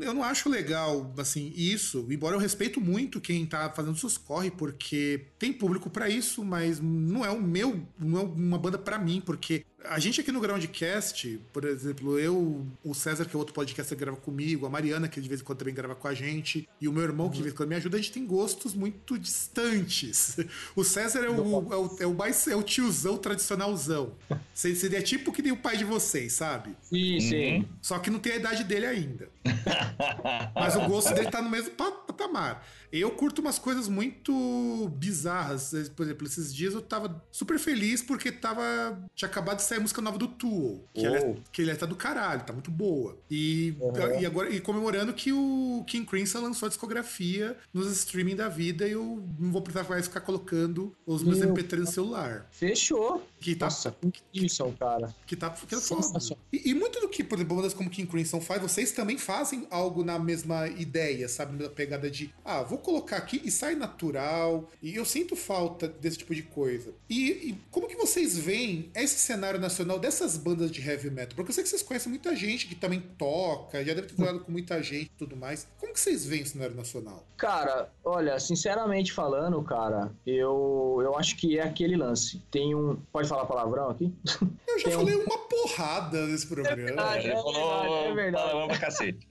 [0.02, 4.52] eu não acho legal, assim, isso, embora eu respeito muito quem tá fazendo seus corre,
[4.52, 8.98] porque tem público para isso, mas não é o meu, não é uma banda para
[8.98, 13.54] mim, porque a gente aqui no Groundcast, por exemplo, eu, o César, que é outro
[13.54, 16.14] podcast que grava comigo, a Mariana, que de vez em quando também grava com a
[16.14, 18.26] gente, e o meu irmão, que de vez em quando me ajuda, a gente tem
[18.26, 20.38] gostos muito distantes.
[20.76, 21.34] O César é o,
[21.72, 24.14] é o, é o, mais, é o tiozão tradicionalzão.
[24.54, 26.76] Seria tipo que nem o pai de vocês, sabe?
[26.82, 27.68] Sim, sim.
[27.82, 29.30] Só que não tem a idade dele ainda.
[30.56, 32.66] Mas o gosto dele tá no mesmo patamar.
[32.96, 35.74] Eu curto umas coisas muito bizarras.
[35.96, 39.04] Por exemplo, esses dias eu tava super feliz porque tava.
[39.16, 40.88] Tinha acabado de sair a música nova do Tool.
[40.94, 41.16] Que, Oh.
[41.16, 43.18] ele, que ele tá do caralho, tá muito boa.
[43.30, 44.20] E, Uhum.
[44.22, 48.88] e agora e comemorando que o King Crimson lançou a discografia nos streaming da vida
[48.88, 52.48] e eu não vou precisar mais ficar colocando os meus Meu MP3 no celular.
[52.52, 53.26] Fechou.
[53.40, 55.14] Que tá, Nossa, que isso, cara.
[55.26, 56.20] que tá, que tá foda.
[56.52, 59.68] E, e muito do que, por exemplo, bandas como King Crimson faz, vocês também fazem
[59.70, 61.62] algo na mesma ideia, sabe?
[61.62, 64.70] Na pegada de, ah, vou colocar aqui e sai natural.
[64.82, 66.94] E eu sinto falta desse tipo de coisa.
[67.10, 71.36] E, e como que vocês veem esse cenário nacional dessas bandas de heavy metal?
[71.36, 74.44] Porque eu sei que vocês conhecem muita gente que também toca, já deve ter trabalhado
[74.44, 75.68] com muita gente e tudo mais.
[75.80, 77.26] Como que vocês veem o cenário nacional?
[77.38, 82.42] Cara, olha, sinceramente falando, cara, eu, eu acho que é aquele lance.
[82.52, 82.96] Tem um.
[83.12, 84.14] Pode falar palavrão aqui?
[84.74, 86.76] Eu já Tem um- falei uma porrada nesse programa.
[86.76, 87.28] verdade.
[87.28, 88.44] Ele é falou verdade, é verdade.
[88.44, 89.28] palavrão pra cacete.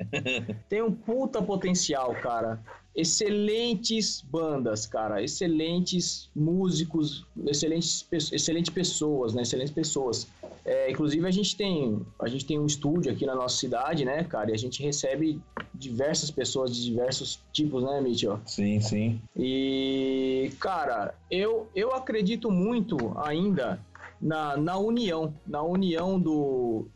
[0.68, 2.62] Tem um puta potencial, cara.
[2.94, 5.22] Excelentes bandas, cara.
[5.22, 9.42] Excelentes músicos, excelentes, excelentes pessoas, né?
[9.42, 10.26] Excelentes pessoas.
[10.64, 14.22] É, inclusive a gente tem a gente tem um estúdio aqui na nossa cidade, né,
[14.24, 14.50] cara?
[14.50, 15.40] E a gente recebe
[15.74, 18.38] diversas pessoas de diversos tipos, né, Mitchell?
[18.46, 19.20] Sim, sim.
[19.36, 23.80] E, cara, eu, eu acredito muito ainda
[24.22, 26.86] na, na união, na união do,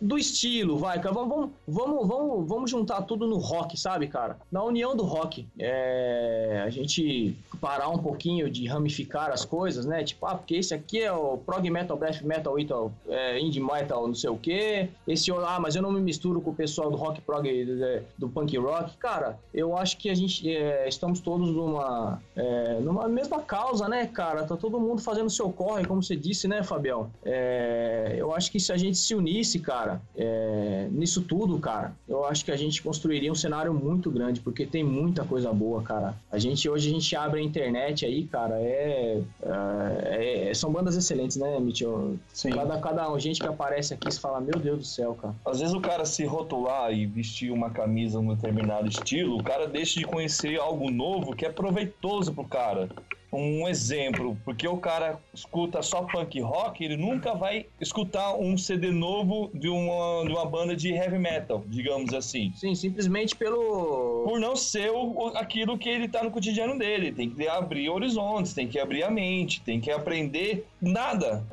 [0.00, 1.12] do estilo, vai, cara.
[1.12, 4.38] Vamos, vamos, vamos, vamos, juntar tudo no rock, sabe, cara?
[4.50, 5.46] Na união do rock.
[5.58, 10.04] É, a gente parar um pouquinho de ramificar as coisas, né?
[10.04, 14.06] Tipo, ah, porque esse aqui é o prog metal, death metal, metal é, indie metal,
[14.06, 14.88] não sei o quê.
[15.08, 18.28] Esse, ah, mas eu não me misturo com o pessoal do rock prog, do, do
[18.28, 18.96] punk rock.
[18.98, 24.06] Cara, eu acho que a gente é, estamos todos numa, é, numa mesma causa, né,
[24.06, 24.44] cara?
[24.44, 27.10] Tá todo mundo fazendo seu corre, como você disse, né, Fabião?
[27.24, 32.24] É, eu acho que se a gente se unisse, cara, é, nisso tudo, cara, eu
[32.26, 36.14] acho que a gente construiria um cenário muito grande, porque tem muita coisa boa, cara.
[36.30, 40.96] A gente hoje a gente abre a internet aí, cara, é, é- é- são bandas
[40.96, 42.16] excelentes, né, Mitchell?
[42.32, 42.52] Sim.
[42.52, 45.34] Cada, cada gente que aparece aqui, você fala, meu Deus do céu, cara.
[45.44, 49.66] Às vezes o cara se rotular e vestir uma camisa num determinado estilo, o cara
[49.66, 52.90] deixa de conhecer algo novo que é proveitoso pro cara.
[53.36, 58.90] Um exemplo, porque o cara escuta só punk rock, ele nunca vai escutar um CD
[58.90, 62.52] novo de uma, de uma banda de heavy metal, digamos assim.
[62.54, 64.24] Sim, simplesmente pelo.
[64.24, 67.12] Por não ser o- aquilo que ele tá no cotidiano dele.
[67.12, 71.44] Tem que abrir horizontes, tem que abrir a mente, tem que aprender nada.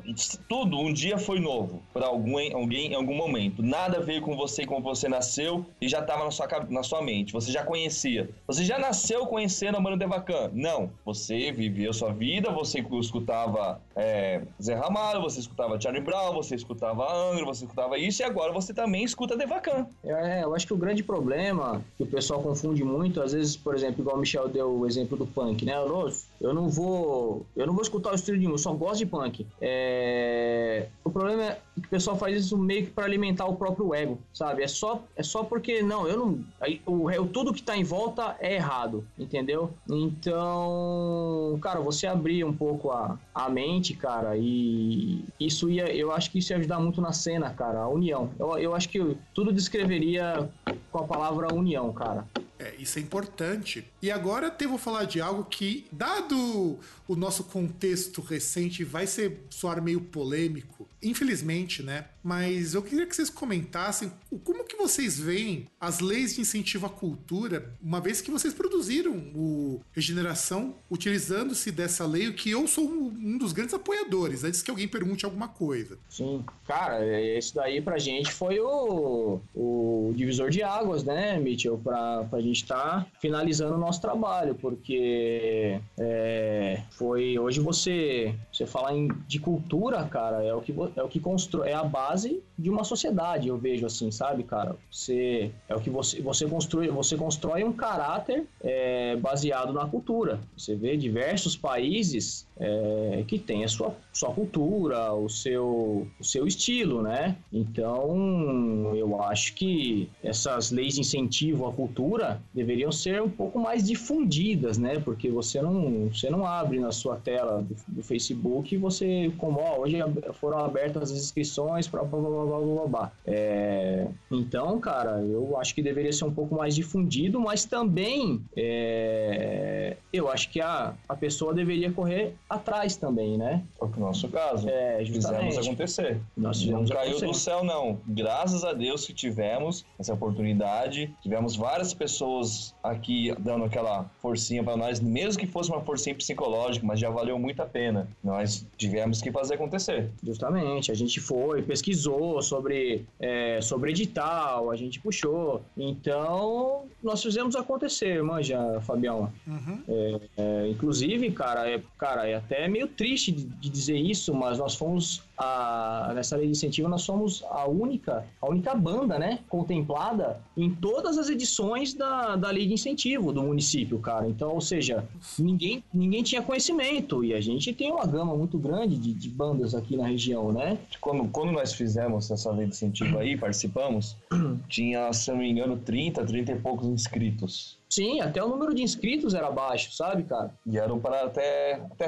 [0.48, 3.62] Tudo um dia foi novo para alguém, alguém em algum momento.
[3.62, 7.32] Nada veio com você como você nasceu e já estava na sua, na sua mente.
[7.32, 8.30] Você já conhecia.
[8.46, 10.50] Você já nasceu conhecendo a Mano Devacan.
[10.52, 10.90] Não.
[11.04, 17.12] Você viveu sua vida, você escutava é, Zé Ramalho, você escutava Charlie Brown, você escutava
[17.12, 19.86] Angra, você escutava isso e agora você também escuta Devacan.
[20.04, 23.74] É, eu acho que o grande problema que o pessoal confunde muito, às vezes, por
[23.74, 25.74] exemplo, igual o Michel deu o exemplo do punk, né?
[25.74, 25.94] Eu
[26.40, 27.46] eu não vou.
[27.56, 29.46] Eu não vou escutar o estilo de música, eu só gosto de punk.
[29.60, 33.94] É, o problema é que o pessoal faz isso meio que para alimentar o próprio
[33.94, 34.62] ego, sabe?
[34.62, 36.44] É só, é só porque, não, eu não.
[36.60, 39.70] aí, O, o, tudo que tá em volta é errado, entendeu?
[39.88, 45.94] Então, cara, você abrir um pouco a, a mente, cara, e isso ia.
[45.94, 48.30] Eu acho que isso ia ajudar muito na cena, cara, a união.
[48.38, 50.48] Eu, eu acho que tudo descreveria
[50.90, 52.24] com a palavra união, cara.
[52.58, 53.84] É, isso é importante.
[54.04, 56.78] E agora eu vou falar de algo que, dado
[57.08, 62.06] o nosso contexto recente, vai ser soar meio polêmico, infelizmente, né?
[62.22, 66.90] Mas eu queria que vocês comentassem como que vocês veem as leis de incentivo à
[66.90, 73.38] cultura, uma vez que vocês produziram o Regeneração utilizando-se dessa lei, que eu sou um
[73.38, 75.98] dos grandes apoiadores, antes que alguém pergunte alguma coisa.
[76.08, 81.78] Sim, cara, é, isso daí pra gente foi o, o divisor de águas, né, Mitchell?
[81.78, 88.94] Pra, pra gente estar finalizando o nosso trabalho, porque é, foi hoje você você falar
[88.94, 92.70] em, de cultura, cara, é o que é o que constrói, é a base de
[92.70, 94.76] uma sociedade, eu vejo assim, sabe, cara?
[94.90, 100.40] Você é o que você você construi, você constrói um caráter é, baseado na cultura.
[100.56, 106.46] Você vê diversos países é, que tem a sua, sua cultura, o seu, o seu
[106.46, 107.36] estilo, né?
[107.52, 113.83] Então, eu acho que essas leis de incentivo à cultura deveriam ser um pouco mais
[113.86, 114.98] difundidas, né?
[114.98, 119.60] Porque você não, você não abre na sua tela do, do Facebook e você, como,
[119.60, 119.98] ó, hoje
[120.34, 123.12] foram abertas as inscrições para blá, blá, blá, blá, blá, blá.
[123.26, 129.96] É, então, cara, eu acho que deveria ser um pouco mais difundido, mas também é,
[130.12, 133.62] eu acho que a, a pessoa deveria correr atrás também, né?
[133.78, 134.68] Foi o nosso caso.
[134.68, 136.20] É, Fizemos acontecer.
[136.36, 137.26] Nós não fizemos caiu acontecer.
[137.26, 137.98] do céu, não.
[138.06, 141.14] Graças a Deus que tivemos essa oportunidade.
[141.22, 146.14] Tivemos várias pessoas pessoas aqui dando aquela forcinha para nós, mesmo que fosse uma forcinha
[146.14, 148.08] psicológica, mas já valeu muito a pena.
[148.22, 150.08] Nós tivemos que fazer acontecer.
[150.22, 155.62] Justamente, a gente foi, pesquisou sobre, é, sobre edital, a gente puxou.
[155.76, 159.32] Então, nós fizemos acontecer, manja, Fabião.
[159.46, 159.82] Uhum.
[159.88, 164.58] É, é, inclusive, cara, é, cara, é até meio triste de, de dizer isso, mas
[164.58, 169.40] nós fomos a, nessa lei de incentivo nós somos a única, a única banda, né,
[169.48, 174.28] contemplada em todas as edições da, da lei de incentivo do município, cara.
[174.28, 175.04] Então, ou seja,
[175.38, 179.74] ninguém, ninguém tinha conhecimento e a gente tem uma gama muito grande de, de bandas
[179.74, 180.78] aqui na região, né?
[181.00, 184.16] Quando, quando nós fizemos essa lei de incentivo aí, participamos,
[184.68, 187.78] tinha, se não me engano, 30, 30 e poucos inscritos.
[187.94, 190.52] Sim, até o número de inscritos era baixo, sabe, cara?
[190.66, 192.06] E eram para até, até,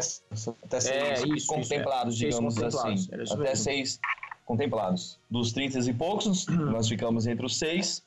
[0.65, 2.29] até seis é, isso, contemplados, isso, é.
[2.29, 3.33] digamos seis contemplados, assim.
[3.33, 3.57] Até mesmo.
[3.57, 4.01] seis
[4.45, 5.21] contemplados.
[5.31, 8.05] Dos 30 e poucos, nós ficamos entre os seis.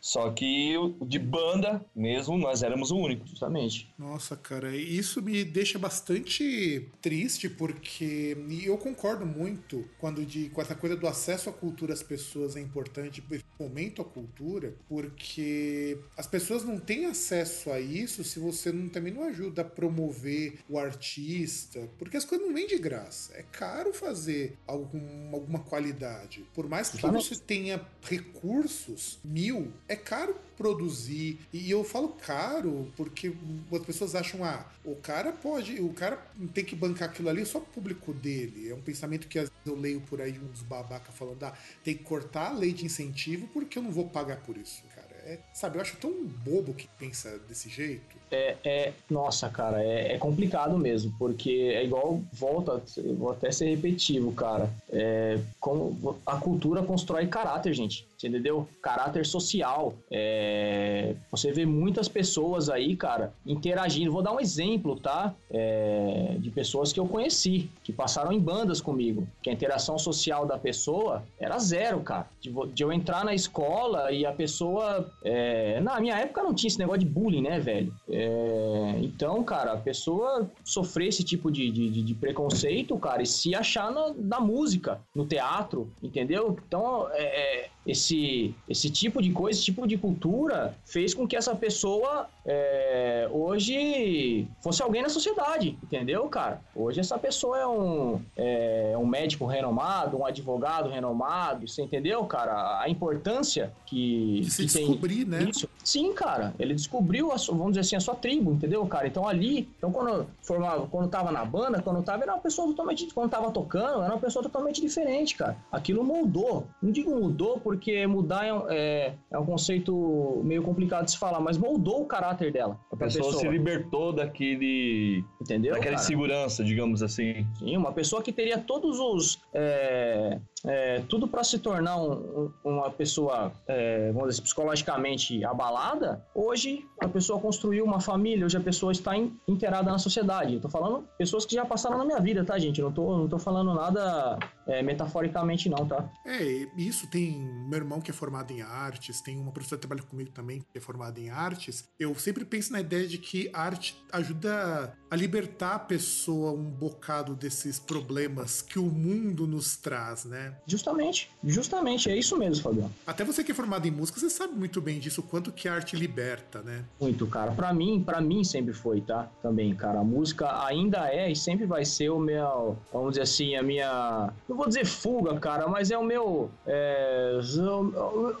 [0.00, 3.26] Só que de banda mesmo, nós éramos o único.
[3.26, 3.92] Justamente.
[3.98, 10.74] Nossa, cara, isso me deixa bastante triste, porque eu concordo muito quando de, com essa
[10.74, 13.20] coisa do acesso à cultura às pessoas é importante,
[13.58, 19.12] fomento à cultura, porque as pessoas não têm acesso a isso se você não, também
[19.12, 23.34] não ajuda a promover o artista, porque as coisas não vêm de graça.
[23.34, 26.46] É caro fazer algo com alguma qualidade.
[26.54, 27.28] Por mais que Justamente.
[27.28, 31.38] você tenha recursos mil, é caro produzir.
[31.52, 33.32] E eu falo caro porque
[33.72, 36.18] as pessoas acham, ah, o cara pode, o cara
[36.52, 38.68] tem que bancar aquilo ali só o público dele.
[38.68, 41.54] É um pensamento que às vezes eu leio por aí uns babaca falando, ah,
[41.84, 45.08] tem que cortar a lei de incentivo porque eu não vou pagar por isso, cara.
[45.24, 46.10] É, sabe, eu acho tão
[46.44, 48.16] bobo que pensa desse jeito.
[48.30, 52.82] É, é nossa, cara, é, é, complicado mesmo, porque é igual, volta,
[53.16, 54.70] vou até ser repetitivo, cara.
[54.90, 58.07] É, como a cultura constrói caráter, gente.
[58.22, 58.66] Entendeu?
[58.82, 59.94] Caráter social.
[60.10, 64.10] É, você vê muitas pessoas aí, cara, interagindo.
[64.10, 65.34] Vou dar um exemplo, tá?
[65.48, 69.26] É, de pessoas que eu conheci, que passaram em bandas comigo.
[69.40, 72.28] Que a interação social da pessoa era zero, cara.
[72.40, 75.08] De, de eu entrar na escola e a pessoa.
[75.22, 77.94] É, na minha época não tinha esse negócio de bullying, né, velho?
[78.08, 83.54] É, então, cara, a pessoa sofrer esse tipo de, de, de preconceito, cara, e se
[83.54, 86.56] achar na, na música, no teatro, entendeu?
[86.66, 91.36] Então, é, é esse, esse tipo de coisa, esse tipo de cultura fez com que
[91.36, 96.60] essa pessoa é, hoje fosse alguém na sociedade, entendeu, cara?
[96.74, 102.80] Hoje essa pessoa é um, é, um médico renomado, um advogado renomado, você entendeu, cara?
[102.80, 105.44] A importância que, de se que descobrir, né?
[105.44, 105.68] Isso.
[105.82, 109.06] Sim, cara, ele descobriu, a, vamos dizer assim, a sua tribo, entendeu, cara?
[109.06, 113.06] Então ali, então quando formava, quando tava na banda, quando tava, era uma pessoa totalmente,
[113.14, 115.56] quando tava tocando, era uma pessoa totalmente diferente, cara.
[115.72, 116.66] Aquilo mudou.
[116.82, 121.38] Não digo mudou porque mudar é, é, é, um conceito meio complicado de se falar,
[121.38, 122.80] mas moldou o caráter dela.
[122.90, 123.42] A pessoa, pessoa.
[123.42, 125.22] se libertou daquele.
[125.38, 125.74] Entendeu?
[125.74, 126.02] Daquela cara?
[126.02, 127.46] insegurança, digamos assim.
[127.58, 129.38] Sim, uma pessoa que teria todos os.
[129.52, 136.84] É, é, tudo para se tornar um, uma pessoa, é, vamos dizer, psicologicamente abalada, hoje
[137.00, 140.54] a pessoa construiu uma família, hoje a pessoa está in, inteirada na sociedade.
[140.54, 142.80] Eu tô falando pessoas que já passaram na minha vida, tá, gente?
[142.80, 146.08] Não tô, não tô falando nada é, metaforicamente, não, tá?
[146.26, 146.42] É,
[146.76, 147.38] isso tem
[147.68, 150.78] meu irmão que é formado em artes, tem uma professora que trabalha comigo também que
[150.78, 151.88] é formada em artes.
[151.98, 157.34] Eu sempre penso na ideia de que arte ajuda a libertar a pessoa um bocado
[157.34, 160.47] desses problemas que o mundo nos traz, né?
[160.66, 162.92] Justamente, justamente, é isso mesmo, Fabiano.
[163.06, 165.68] Até você que é formado em música, você sabe muito bem disso, o quanto que
[165.68, 166.84] a arte liberta, né?
[167.00, 167.52] Muito, cara.
[167.52, 169.28] Para mim, para mim sempre foi, tá?
[169.42, 170.00] Também, cara.
[170.00, 174.32] A música ainda é e sempre vai ser o meu, vamos dizer assim, a minha,
[174.48, 177.38] não vou dizer fuga, cara, mas é o meu, é,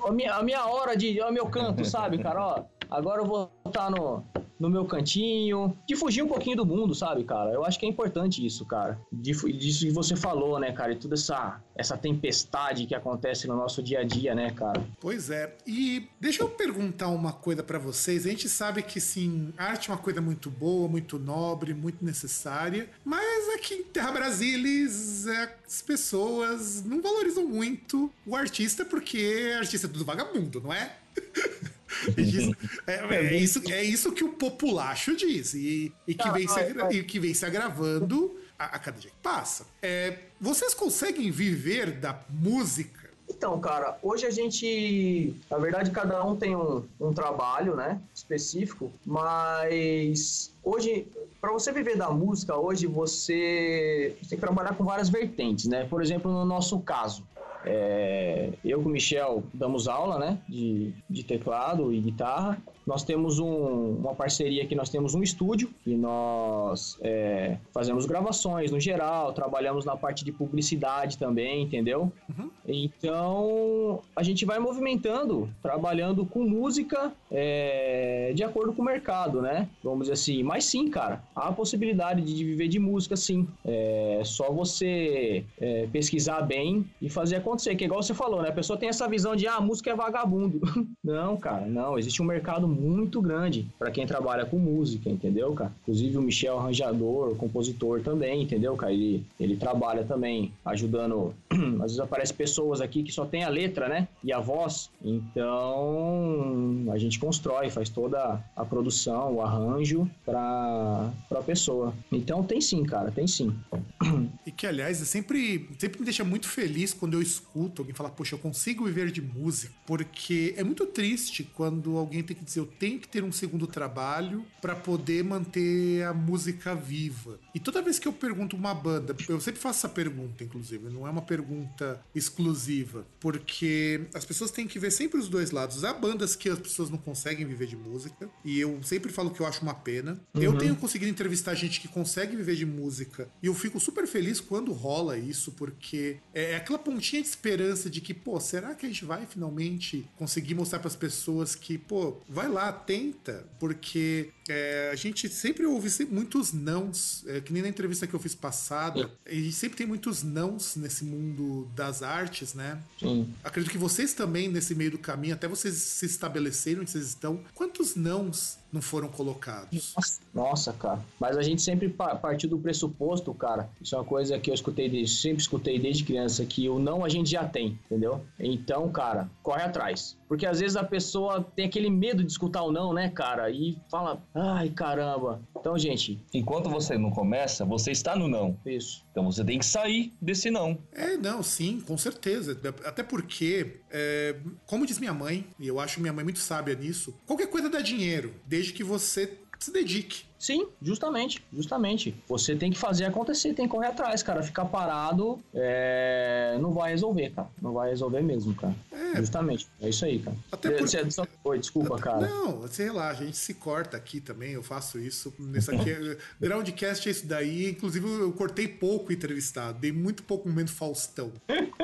[0.06, 2.40] a minha, a minha hora de, é o meu canto, sabe, cara?
[2.40, 4.24] Ó, agora eu vou estar no,
[4.58, 7.50] no meu cantinho, de fugir um pouquinho do mundo, sabe, cara?
[7.52, 8.98] Eu acho que é importante isso, cara.
[9.12, 10.92] De, disso que você falou, né, cara?
[10.92, 14.84] E toda essa, essa tempestade que acontece no nosso dia a dia, né, cara?
[15.00, 15.56] Pois é.
[15.66, 18.26] E deixa eu perguntar uma coisa para vocês.
[18.26, 22.88] A gente sabe que, sim, arte é uma coisa muito boa, muito nobre, muito necessária,
[23.04, 29.90] mas aqui em Terra Brasilis, as pessoas não valorizam muito o artista porque artista é
[29.90, 30.96] tudo vagabundo, não é?
[32.86, 35.54] é, é, isso, é isso que o populacho diz.
[35.54, 36.60] E, e, que, vem se,
[36.90, 39.66] e que vem se agravando a, a cada dia que passa.
[39.82, 43.08] É, vocês conseguem viver da música?
[43.28, 48.90] Então, cara, hoje a gente, na verdade, cada um tem um, um trabalho, né, específico,
[49.04, 51.06] mas hoje,
[51.40, 55.84] para você viver da música, hoje você, você tem que trabalhar com várias vertentes, né?
[55.84, 57.22] Por exemplo, no nosso caso,
[57.64, 62.58] é, eu com o Michel damos aula, né, de, de teclado e guitarra.
[62.88, 68.70] Nós temos um, uma parceria que nós temos um estúdio e nós é, fazemos gravações
[68.70, 72.10] no geral, trabalhamos na parte de publicidade também, entendeu?
[72.30, 72.48] Uhum.
[72.66, 79.68] Então a gente vai movimentando, trabalhando com música é, de acordo com o mercado, né?
[79.84, 80.42] Vamos dizer assim.
[80.42, 83.46] Mas sim, cara, há a possibilidade de viver de música, sim.
[83.66, 87.76] É só você é, pesquisar bem e fazer acontecer.
[87.76, 88.48] Que igual você falou, né?
[88.48, 90.58] A pessoa tem essa visão de ah, a música é vagabundo.
[91.04, 91.98] não, cara, não.
[91.98, 95.72] Existe um mercado muito grande para quem trabalha com música, entendeu, cara?
[95.82, 98.92] Inclusive o Michel arranjador, compositor também, entendeu, cara?
[98.92, 101.34] Ele, ele trabalha também ajudando.
[101.50, 104.08] Às vezes aparece pessoas aqui que só tem a letra, né?
[104.22, 104.90] E a voz.
[105.04, 111.92] Então a gente constrói, faz toda a produção, o arranjo para a pessoa.
[112.12, 113.54] Então tem sim, cara, tem sim.
[114.46, 118.10] E que, aliás, é sempre, sempre me deixa muito feliz quando eu escuto alguém falar,
[118.10, 122.66] poxa, eu consigo viver de música, porque é muito triste quando alguém tem que dizer,
[122.68, 127.38] tenho que ter um segundo trabalho para poder manter a música viva.
[127.54, 131.06] E toda vez que eu pergunto uma banda, eu sempre faço essa pergunta, inclusive, não
[131.06, 135.84] é uma pergunta exclusiva, porque as pessoas têm que ver sempre os dois lados.
[135.84, 139.40] Há bandas que as pessoas não conseguem viver de música, e eu sempre falo que
[139.40, 140.20] eu acho uma pena.
[140.34, 140.42] Uhum.
[140.42, 144.40] Eu tenho conseguido entrevistar gente que consegue viver de música, e eu fico super feliz
[144.40, 148.88] quando rola isso, porque é aquela pontinha de esperança de que, pô, será que a
[148.88, 154.30] gente vai finalmente conseguir mostrar para as pessoas que, pô, vai lá lá, tenta, porque
[154.48, 158.34] é, a gente sempre ouve muitos nãos, é, que nem na entrevista que eu fiz
[158.34, 162.82] passada, a gente sempre tem muitos nãos nesse mundo das artes, né?
[162.98, 163.32] Sim.
[163.44, 167.44] Acredito que vocês também, nesse meio do caminho, até vocês se estabeleceram onde vocês estão,
[167.54, 169.94] quantos nãos não foram colocados?
[170.34, 171.00] Nossa, cara.
[171.18, 173.68] Mas a gente sempre partiu do pressuposto, cara.
[173.80, 177.04] Isso é uma coisa que eu escutei, desde, sempre escutei desde criança, que o não
[177.04, 178.24] a gente já tem, entendeu?
[178.38, 180.16] Então, cara, corre atrás.
[180.28, 183.50] Porque às vezes a pessoa tem aquele medo de escutar o não, né, cara?
[183.50, 185.40] E fala, ai caramba.
[185.58, 186.22] Então, gente.
[186.34, 188.56] Enquanto você não começa, você está no não.
[188.66, 189.04] Isso.
[189.10, 190.78] Então você tem que sair desse não.
[190.92, 192.60] É, não, sim, com certeza.
[192.84, 197.14] Até porque, é, como diz minha mãe, e eu acho minha mãe muito sábia nisso,
[197.26, 200.26] qualquer coisa dá dinheiro, desde que você se dedique.
[200.38, 202.14] Sim, justamente, justamente.
[202.28, 204.40] Você tem que fazer acontecer, tem que correr atrás, cara.
[204.40, 206.56] Ficar parado é...
[206.60, 207.48] não vai resolver, cara.
[207.60, 208.74] Não vai resolver mesmo, cara.
[208.92, 209.16] É.
[209.16, 209.68] Justamente.
[209.80, 210.36] É isso aí, cara.
[210.52, 210.88] Até por...
[210.88, 211.22] Você...
[211.42, 212.28] Oi, desculpa, cara.
[212.28, 215.34] Não, sei lá, a gente se corta aqui também, eu faço isso.
[215.40, 215.90] Nesse aqui,
[216.40, 217.70] Groundcast é isso daí.
[217.70, 221.32] Inclusive, eu cortei pouco entrevistado, dei muito pouco momento Faustão.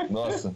[0.09, 0.55] Nossa.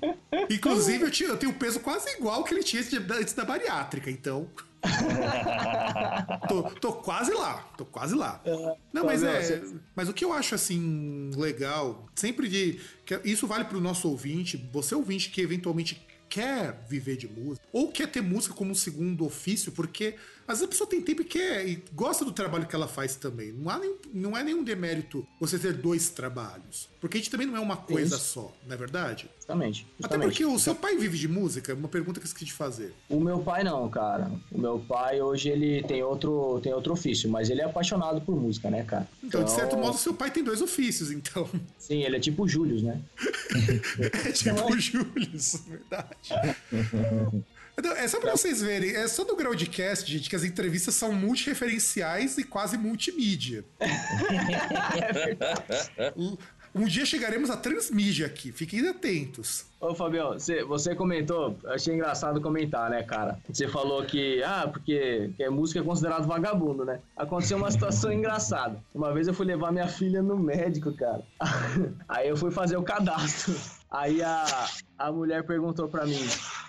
[0.49, 4.49] Inclusive, eu, tinha, eu tenho peso quase igual que ele tinha antes da bariátrica, então
[6.49, 8.41] tô, tô, quase lá, tô quase lá.
[8.45, 9.63] É, não, mas é.
[9.95, 12.81] Mas o que eu acho assim legal, sempre de.
[13.05, 17.91] Que isso vale pro nosso ouvinte, você ouvinte que eventualmente quer viver de música, ou
[17.91, 20.15] quer ter música como um segundo ofício, porque
[20.57, 23.53] vezes a pessoa tem tempo e quer e gosta do trabalho que ela faz também.
[23.53, 26.89] Não, há nenhum, não é nenhum demérito você ter dois trabalhos.
[27.01, 28.25] Porque a gente também não é uma coisa Isso.
[28.25, 29.29] só, não é verdade?
[29.37, 30.05] Justamente, justamente.
[30.05, 31.75] Até porque o seu pai vive de música?
[31.75, 32.95] Uma pergunta que eu esqueci de fazer.
[33.09, 34.31] O meu pai não, cara.
[34.51, 38.35] O meu pai hoje ele tem outro, tem outro ofício, mas ele é apaixonado por
[38.35, 39.07] música, né, cara?
[39.19, 41.49] Então, então de certo então modo, seu pai tem dois ofícios, então.
[41.79, 43.01] Sim, ele é tipo o Július, né?
[44.27, 46.31] é tipo o Július, verdade.
[47.79, 51.13] Então, é só pra vocês verem, é só do Groundcast, gente, que as entrevistas são
[51.13, 53.65] multireferenciais e quase multimídia.
[53.79, 56.39] é verdade.
[56.75, 59.67] Um dia chegaremos a transmídia aqui, fiquem atentos.
[59.81, 63.39] Ô, Fabião, você, você comentou, achei engraçado comentar, né, cara?
[63.49, 67.01] Você falou que, ah, porque que música é considerado vagabundo, né?
[67.17, 68.83] Aconteceu uma situação engraçada.
[68.95, 71.23] Uma vez eu fui levar minha filha no médico, cara.
[72.09, 73.55] Aí eu fui fazer o cadastro.
[73.91, 74.69] Aí a,
[74.99, 76.21] a mulher perguntou pra mim,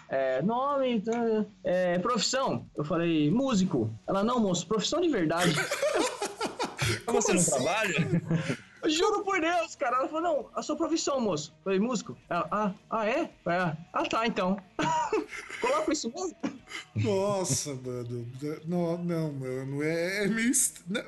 [0.10, 1.04] é, nome,
[1.64, 2.66] é, profissão.
[2.76, 3.90] Eu falei, músico.
[4.08, 5.54] Ela, não, moço, profissão de verdade.
[7.06, 7.52] Como, você assim?
[7.52, 8.22] não trabalha?
[8.88, 9.98] Juro por Deus, cara.
[9.98, 11.54] Ela falou, não, a sua profissão, moço.
[11.60, 12.18] Eu falei, músico.
[12.30, 13.30] Ela, ah, ah, é?
[13.46, 14.58] Ah, ah tá, então.
[15.60, 16.36] Coloca isso mesmo?
[16.96, 18.28] Nossa, mano.
[18.66, 19.84] Não, não, mano.
[19.84, 20.52] É, é meio.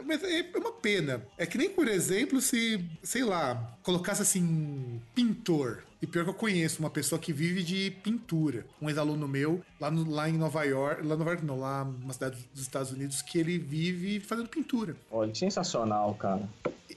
[0.06, 1.26] Mas é uma pena.
[1.38, 5.84] É que nem, por exemplo, se, sei lá, colocasse assim, pintor.
[6.02, 8.66] E pior que eu conheço uma pessoa que vive de pintura.
[8.82, 11.86] Um ex-aluno meu, lá, no, lá em Nova York, lá em Nova York não, lá
[11.86, 14.96] numa cidade dos Estados Unidos, que ele vive fazendo pintura.
[15.12, 16.50] Olha, sensacional, cara.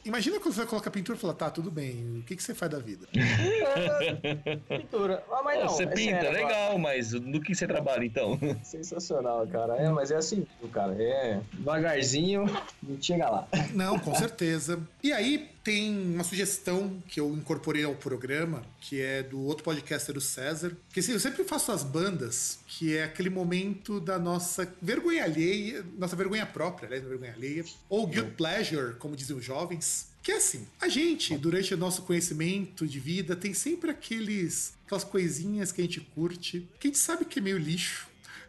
[0.04, 2.70] Imagina quando você coloca pintura e fala, tá, tudo bem, o que, que você faz
[2.70, 3.06] da vida?
[4.68, 5.24] pintura.
[5.32, 6.78] Ah, mas não, você é pinta, sério, legal, cara.
[6.78, 8.38] mas no que você trabalha então?
[8.62, 9.76] Sensacional, cara.
[9.76, 10.94] É, mas é assim, cara.
[11.02, 12.44] É devagarzinho
[12.86, 13.48] e chega lá.
[13.72, 14.78] Não, com certeza.
[15.02, 20.16] E aí, tem uma sugestão que eu incorporei ao programa, que é do outro podcaster,
[20.16, 20.76] o César.
[20.92, 25.84] Que assim, eu sempre faço as bandas, que é aquele momento da nossa vergonha alheia,
[25.96, 27.00] nossa vergonha própria, né?
[27.00, 27.64] Vergonha alheia.
[27.88, 30.08] Ou guilt pleasure, como dizem os jovens.
[30.22, 35.04] Que é assim, a gente, durante o nosso conhecimento de vida, tem sempre aqueles, aquelas
[35.04, 38.06] coisinhas que a gente curte, que a gente sabe que é meio lixo,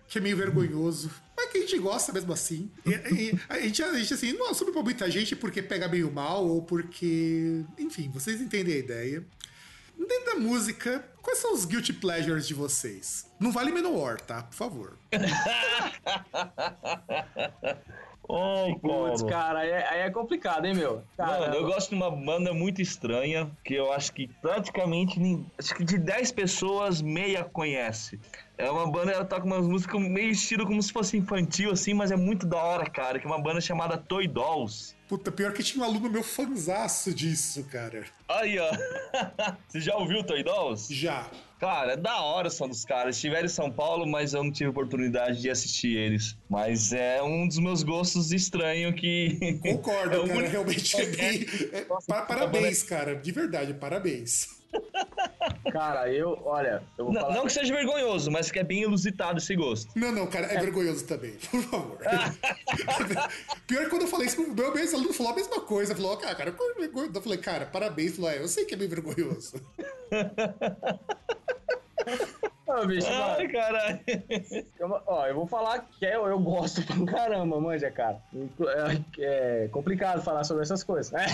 [0.07, 1.09] que é meio vergonhoso,
[1.45, 2.71] mas que a gente gosta mesmo assim.
[2.85, 6.11] E, e, a, gente, a gente, assim, não assume pra muita gente porque pega meio
[6.11, 7.63] mal ou porque.
[7.77, 9.25] Enfim, vocês entendem a ideia.
[9.97, 13.31] Dentro da música, quais são os guilty pleasures de vocês?
[13.39, 14.43] Não vale Menor, tá?
[14.43, 14.97] Por favor.
[18.27, 21.03] Ai, Putz, cara, aí é, aí é, complicado, hein, meu?
[21.17, 25.19] Mano, eu gosto de uma banda muito estranha, que eu acho que praticamente,
[25.57, 28.19] acho que de 10 pessoas, meia conhece.
[28.57, 32.11] É uma banda, ela toca umas músicas meio estilo como se fosse infantil, assim, mas
[32.11, 33.19] é muito da hora, cara.
[33.19, 34.95] Que é uma banda chamada Toy Dolls.
[35.07, 38.05] Puta, pior que tinha um aluno meu fanzaço disso, cara.
[38.27, 38.71] Aí, ó.
[39.67, 40.93] Você já ouviu Toy Dolls?
[40.93, 41.29] Já.
[41.59, 43.15] Cara, é da hora o som dos caras.
[43.15, 46.37] Estiveram em São Paulo, mas eu não tive oportunidade de assistir eles.
[46.49, 49.59] Mas é um dos meus gostos estranho que.
[49.61, 50.47] Concordo, é cara.
[50.47, 51.45] Realmente é bem.
[51.71, 51.85] É,
[52.23, 53.15] parabéns, cara.
[53.15, 54.54] De verdade, parabéns.
[55.71, 59.55] Cara, eu, olha, eu não, não, que seja vergonhoso, mas que é bem ilusitado esse
[59.55, 59.91] gosto.
[59.95, 60.59] Não, não, cara, é, é.
[60.59, 61.97] vergonhoso também, por favor.
[63.67, 65.95] Pior que quando eu falei isso, meu mesmo aluno falou a mesma coisa.
[65.95, 66.55] Falou, cara, cara,
[67.13, 68.15] eu falei, cara, parabéns.
[68.15, 69.55] Falou, é, eu sei que é bem vergonhoso.
[72.75, 73.99] Ô, bicho, Ai, caralho.
[75.07, 78.21] Ó, eu vou falar que eu, eu gosto pra caramba, manja, cara.
[79.17, 81.13] É, é complicado falar sobre essas coisas.
[81.13, 81.25] É.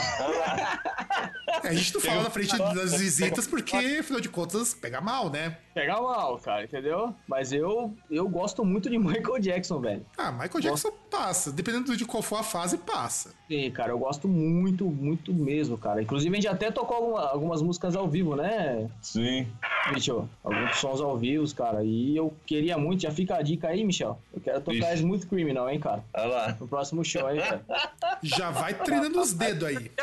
[1.67, 5.57] a gente não fala na frente das visitas porque, afinal de contas, pega mal, né?
[5.73, 7.15] Pega mal, cara, entendeu?
[7.27, 10.05] Mas eu, eu gosto muito de Michael Jackson, velho.
[10.17, 10.91] Ah, Michael Jackson.
[11.12, 11.51] Passa.
[11.51, 13.36] Dependendo de qual for a fase, passa.
[13.47, 16.01] Sim, cara, eu gosto muito, muito mesmo, cara.
[16.01, 18.89] Inclusive, a gente até tocou alguma, algumas músicas ao vivo, né?
[19.01, 19.45] Sim.
[19.93, 21.84] Bicho, alguns sons ao vivo, cara.
[21.84, 24.18] E eu queria muito, já fica a dica aí, Michel.
[24.34, 25.03] Eu quero tocar Ixi.
[25.03, 26.03] Smooth Criminal, hein, cara.
[26.14, 26.57] Olha lá.
[26.59, 27.66] No próximo show aí, cara.
[28.24, 29.91] Já vai treinando os dedos aí.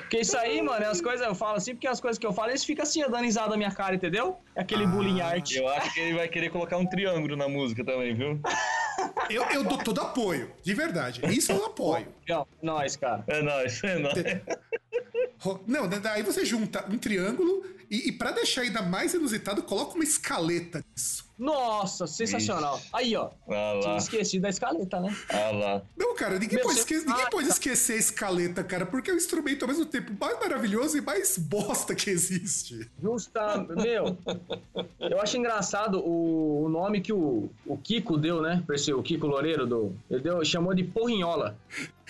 [0.00, 2.32] Porque isso aí, mano, é as coisas, eu falo assim, porque as coisas que eu
[2.32, 4.36] falo, eles ficam assim, dando risada na minha cara, entendeu?
[4.54, 5.52] É aquele ah, bullying art.
[5.52, 8.40] Eu acho que ele vai querer colocar um triângulo na música também, viu?
[9.28, 11.20] Eu, eu dou todo apoio, de verdade.
[11.26, 12.06] Isso eu apoio.
[12.28, 13.24] Não, nós, cara.
[13.26, 14.14] É nós, é nós.
[15.66, 20.04] Não, daí você junta um triângulo e, e para deixar ainda mais inusitado, coloca uma
[20.04, 21.25] escaleta nisso.
[21.38, 22.76] Nossa, sensacional.
[22.76, 22.88] Ixi.
[22.92, 23.30] Aí, ó.
[23.48, 25.14] Ah Tinha esquecido da escaleta, né?
[25.28, 25.82] Ah lá.
[25.96, 26.94] Não, cara, ninguém, pode, esque...
[26.94, 30.96] ninguém pode esquecer a escaleta, cara, porque é o instrumento ao mesmo tempo mais maravilhoso
[30.96, 32.90] e mais bosta que existe.
[33.02, 34.16] Justa, meu.
[34.98, 38.62] Eu acho engraçado o, o nome que o, o Kiko deu, né?
[38.66, 39.94] Pra esse, o Kiko Loureiro do.
[40.10, 41.56] Ele deu, chamou de porrinhola.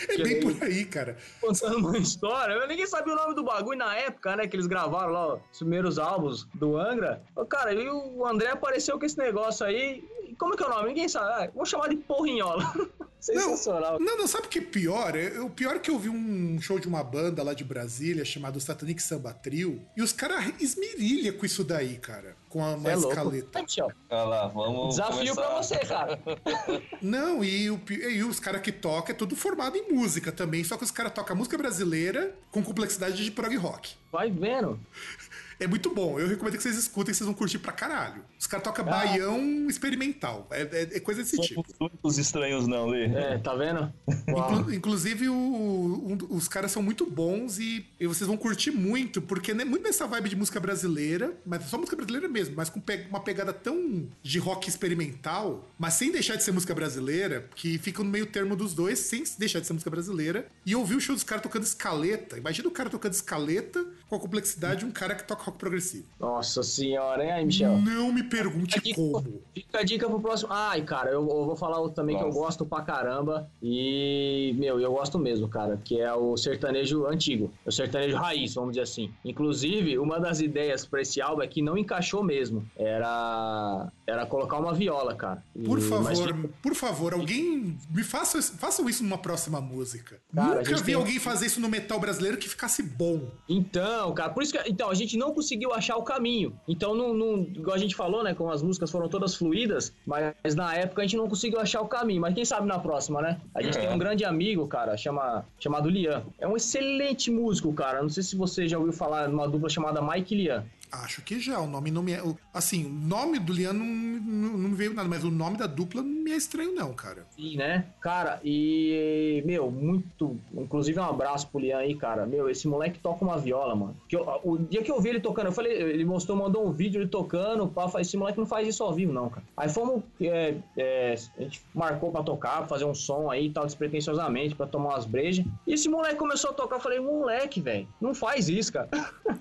[0.09, 1.16] É bem por aí, cara.
[1.40, 2.66] Contando uma história.
[2.66, 4.47] Ninguém sabia o nome do bagulho na época, né?
[4.47, 7.22] Que eles gravaram lá os primeiros álbuns do Angra.
[7.49, 10.05] Cara, e o André apareceu com esse negócio aí.
[10.38, 10.88] Como é que é o nome?
[10.88, 11.26] Ninguém sabe.
[11.26, 12.62] Ah, vou chamar de porrinhola.
[13.20, 13.98] Sensacional.
[13.98, 15.16] Não, não, sabe o que é pior?
[15.16, 18.24] É, o pior é que eu vi um show de uma banda lá de Brasília
[18.24, 22.36] chamado Satanic Samba Trio e os caras esmirilha com isso daí, cara.
[22.48, 23.64] Com a uma é escaleta.
[24.10, 24.96] Olha lá, vamos.
[24.96, 25.34] Desafio começar.
[25.34, 26.20] pra você, cara.
[27.02, 30.76] Não, e, o, e os caras que tocam é tudo formado em música também, só
[30.76, 33.94] que os caras tocam música brasileira com complexidade de prog rock.
[34.12, 34.78] Vai vendo.
[35.59, 36.18] É muito bom.
[36.20, 38.22] Eu recomendo que vocês escutem, vocês vão curtir pra caralho.
[38.38, 38.90] Os caras tocam ah.
[38.90, 40.46] baião experimental.
[40.50, 41.64] É, é, é coisa desse tipo.
[42.02, 43.04] Os estranhos não, Lê.
[43.07, 43.92] É, tá vendo?
[44.28, 49.20] Inclu inclusive, o, um, os caras são muito bons e, e, vocês vão curtir muito,
[49.22, 52.80] porque é muito nessa vibe de música brasileira, mas só música brasileira mesmo, mas com
[52.80, 57.78] pe uma pegada tão de rock experimental, mas sem deixar de ser música brasileira, que
[57.78, 60.46] fica no meio termo dos dois, sem deixar de ser música brasileira.
[60.64, 62.36] E ouvir o show dos caras tocando escaleta.
[62.38, 66.05] Imagina o cara tocando escaleta com a complexidade de um cara que toca rock progressivo.
[66.18, 67.78] Nossa senhora, hein, aí, Michel?
[67.78, 69.40] Não me pergunte fica como.
[69.55, 70.53] Fica a dica pro próximo.
[70.53, 72.28] Ai, cara, eu, eu vou falar também Nossa.
[72.28, 73.49] que eu gosto pra caramba.
[73.62, 77.53] E, meu, eu gosto mesmo, cara, que é o sertanejo antigo.
[77.64, 79.11] O sertanejo raiz, vamos dizer assim.
[79.24, 82.64] Inclusive, uma das ideias pra esse álbum é que não encaixou mesmo.
[82.76, 85.42] Era, era colocar uma viola, cara.
[85.55, 90.20] E, por favor, por favor, alguém me faça, façam isso numa próxima música.
[90.34, 90.94] Cara, Nunca vi tem...
[90.94, 93.30] alguém fazer isso no metal brasileiro que ficasse bom.
[93.49, 94.68] Então, cara, por isso que.
[94.68, 96.59] Então, a gente não conseguiu achar o caminho.
[96.66, 98.34] Então, não, não, igual a gente falou, né?
[98.34, 101.87] Como as músicas foram todas fluídas, mas na época a gente não conseguiu achar o
[101.87, 102.22] caminho.
[102.22, 103.39] Mas quem sabe na próxima, né?
[103.55, 103.82] A gente é.
[103.82, 106.24] tem um grande amigo, cara, chama, chamado Lian.
[106.39, 108.03] É um excelente músico, cara.
[108.03, 110.64] Não sei se você já ouviu falar de uma dupla chamada Mike Lian.
[110.91, 111.59] Acho que já.
[111.61, 112.22] O nome não me é.
[112.55, 115.66] Assim, o nome do Lian não, não, não me veio nada, mas o nome da
[115.66, 117.26] dupla não me é estranho, não, cara.
[117.37, 117.87] Sim, né?
[118.01, 120.37] Cara, e, meu, muito.
[120.55, 122.24] Inclusive, um abraço pro Lian aí, cara.
[122.26, 123.97] Meu, esse moleque toca uma viola, mano.
[124.09, 126.72] Que eu- o dia que eu vi ele tocando, eu falei, ele mostrou, mandou um
[126.72, 129.45] vídeo ele tocando, pá, esse moleque não faz isso ao vivo, não, cara.
[129.57, 133.66] Aí fomos, é, é, a gente marcou pra tocar, fazer um som aí e tal,
[133.66, 135.45] despretensiosamente, pra tomar umas brejas.
[135.66, 138.89] E esse moleque começou a tocar, eu falei, moleque, velho, não faz isso, cara.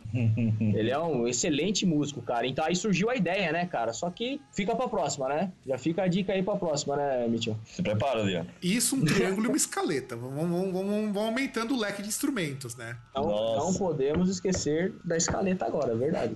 [0.60, 2.48] ele é um excelente músico, cara.
[2.48, 3.94] Então aí surgiu a ideia, né, cara?
[3.94, 5.52] Só que fica pra próxima, né?
[5.66, 7.58] Já fica a dica aí pra próxima, né, Mitchell?
[7.66, 8.46] Se prepara, Lian.
[8.62, 10.16] Isso, um triângulo e uma escaleta.
[10.16, 12.98] Vamos, vamos, vamos, vamos aumentando o leque de instrumentos, né?
[13.14, 16.36] Não, não podemos esquecer da escaleta agora, é verdade.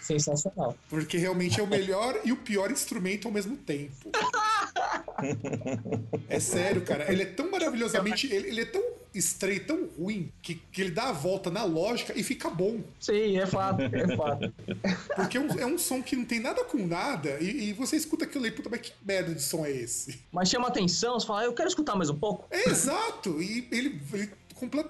[0.00, 0.76] Sensacional.
[0.88, 4.10] Porque realmente é o melhor e o pior instrumento ao mesmo tempo.
[6.28, 7.10] É sério, cara.
[7.10, 8.26] Ele é tão maravilhosamente.
[8.32, 8.82] Ele, ele é tão
[9.14, 12.80] estranho, tão ruim, que, que ele dá a volta na lógica e fica bom.
[13.00, 14.52] Sim, é fato, é fato.
[15.16, 17.96] Porque é um, é um som que não tem nada com nada, e, e você
[17.96, 20.20] escuta aquilo aí, puta, mas que merda de som é esse?
[20.32, 22.46] Mas chama atenção, você fala, "Ah, eu quero escutar mais um pouco.
[22.50, 23.40] É exato!
[23.40, 24.30] E ele, ele,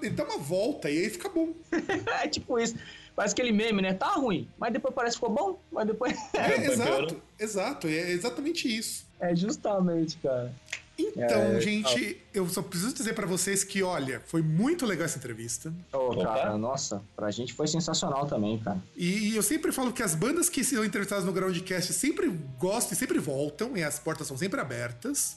[0.02, 1.52] ele dá uma volta e aí fica bom.
[2.22, 2.74] é tipo isso.
[3.16, 3.94] Parece aquele meme, né?
[3.94, 6.16] Tá ruim, mas depois parece que ficou bom, mas depois.
[6.34, 7.86] É, exato, exato.
[7.86, 9.06] É exatamente isso.
[9.20, 10.52] é justamente, cara.
[10.98, 15.18] Então, É, gente, eu só preciso dizer pra vocês que, olha, foi muito legal essa
[15.18, 15.72] entrevista.
[15.92, 16.22] Opa.
[16.24, 18.78] cara, nossa, pra gente foi sensacional também, cara.
[18.96, 22.28] E, e eu sempre falo que as bandas que são entrevistadas no Groundcast sempre
[22.58, 25.36] gostam e sempre voltam, e as portas são sempre abertas.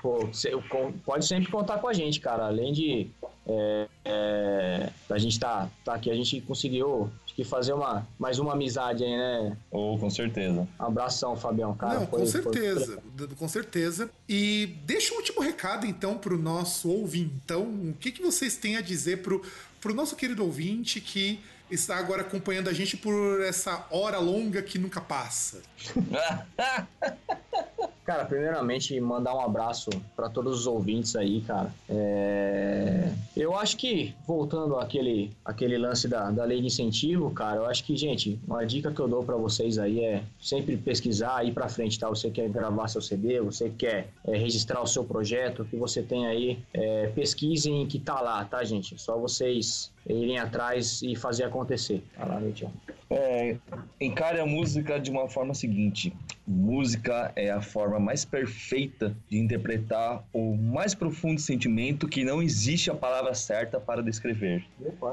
[0.00, 0.52] Pô, cê-
[1.04, 2.46] pode sempre contar com a gente, cara.
[2.46, 3.10] Além de
[3.46, 8.54] é, é, da gente tá, tá aqui, a gente conseguiu que fazer uma, mais uma
[8.54, 9.54] amizade aí, né?
[9.70, 10.66] Ou com certeza.
[10.80, 12.00] Um abração, Fabião, cara.
[12.00, 14.10] Não, Foi- com foi- certeza, d- com certeza.
[14.26, 17.64] E deixa um último recado, então, pro nosso ouvintão.
[17.64, 19.42] O que, que vocês têm a dizer pro,
[19.82, 21.38] pro nosso querido ouvinte que
[21.70, 25.60] está agora acompanhando a gente por essa hora longa que nunca passa?
[28.06, 31.74] Cara, primeiramente, mandar um abraço para todos os ouvintes aí, cara.
[31.88, 37.66] É, Eu acho que, voltando àquele, àquele lance da, da lei de incentivo, cara, eu
[37.66, 41.52] acho que, gente, uma dica que eu dou para vocês aí é sempre pesquisar, ir
[41.52, 42.08] para frente, tá?
[42.08, 46.28] Você quer gravar seu CD, você quer é, registrar o seu projeto, que você tem
[46.28, 48.96] aí, é, pesquisem que tá lá, tá, gente?
[49.02, 52.02] Só vocês irem atrás e fazer acontecer.
[52.16, 52.70] Vai lá, Mitchell.
[53.08, 53.56] É,
[54.00, 56.12] encare a música de uma forma seguinte:
[56.46, 62.90] música é a forma mais perfeita de interpretar o mais profundo sentimento que não existe
[62.90, 64.64] a palavra certa para descrever.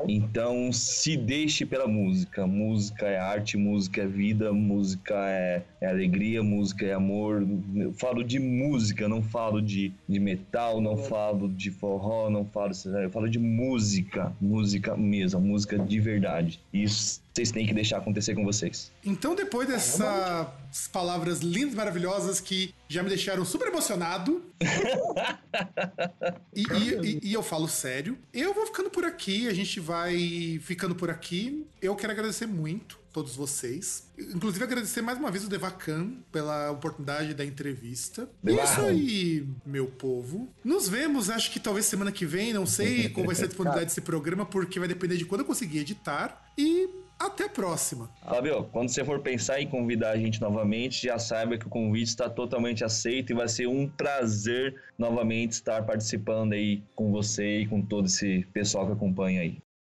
[0.07, 2.47] Então, se deixe pela música.
[2.47, 7.45] Música é arte, música é vida, música é, é alegria, música é amor.
[7.75, 12.71] Eu falo de música, não falo de, de metal, não falo de forró, não falo.
[13.03, 16.61] Eu falo de música, música mesmo, música de verdade.
[16.73, 18.91] Isso vocês têm que deixar acontecer com vocês.
[19.03, 20.47] Então, depois dessas
[20.91, 24.41] palavras lindas, maravilhosas que já me deixaram super emocionado.
[26.55, 28.17] e, e- e- e eu falo sério.
[28.33, 31.65] Eu vou ficando por aqui, a gente vai ficando por aqui.
[31.81, 34.11] Eu quero agradecer muito todos vocês.
[34.17, 38.27] Inclusive agradecer mais uma vez o Devacan pela oportunidade da entrevista.
[38.43, 40.51] E é isso aí, meu povo.
[40.63, 43.85] Nos vemos, acho que talvez semana que vem, não sei qual vai ser a disponibilidade
[43.85, 46.51] desse programa, porque vai depender de quando eu conseguir editar.
[46.57, 46.89] E
[47.19, 48.09] até a próxima.
[48.27, 52.09] Fábio, quando você for pensar em convidar a gente novamente, já saiba que o convite
[52.09, 57.67] está totalmente aceito e vai ser um prazer novamente estar participando aí com você e
[57.67, 59.57] com todo esse pessoal que acompanha aí.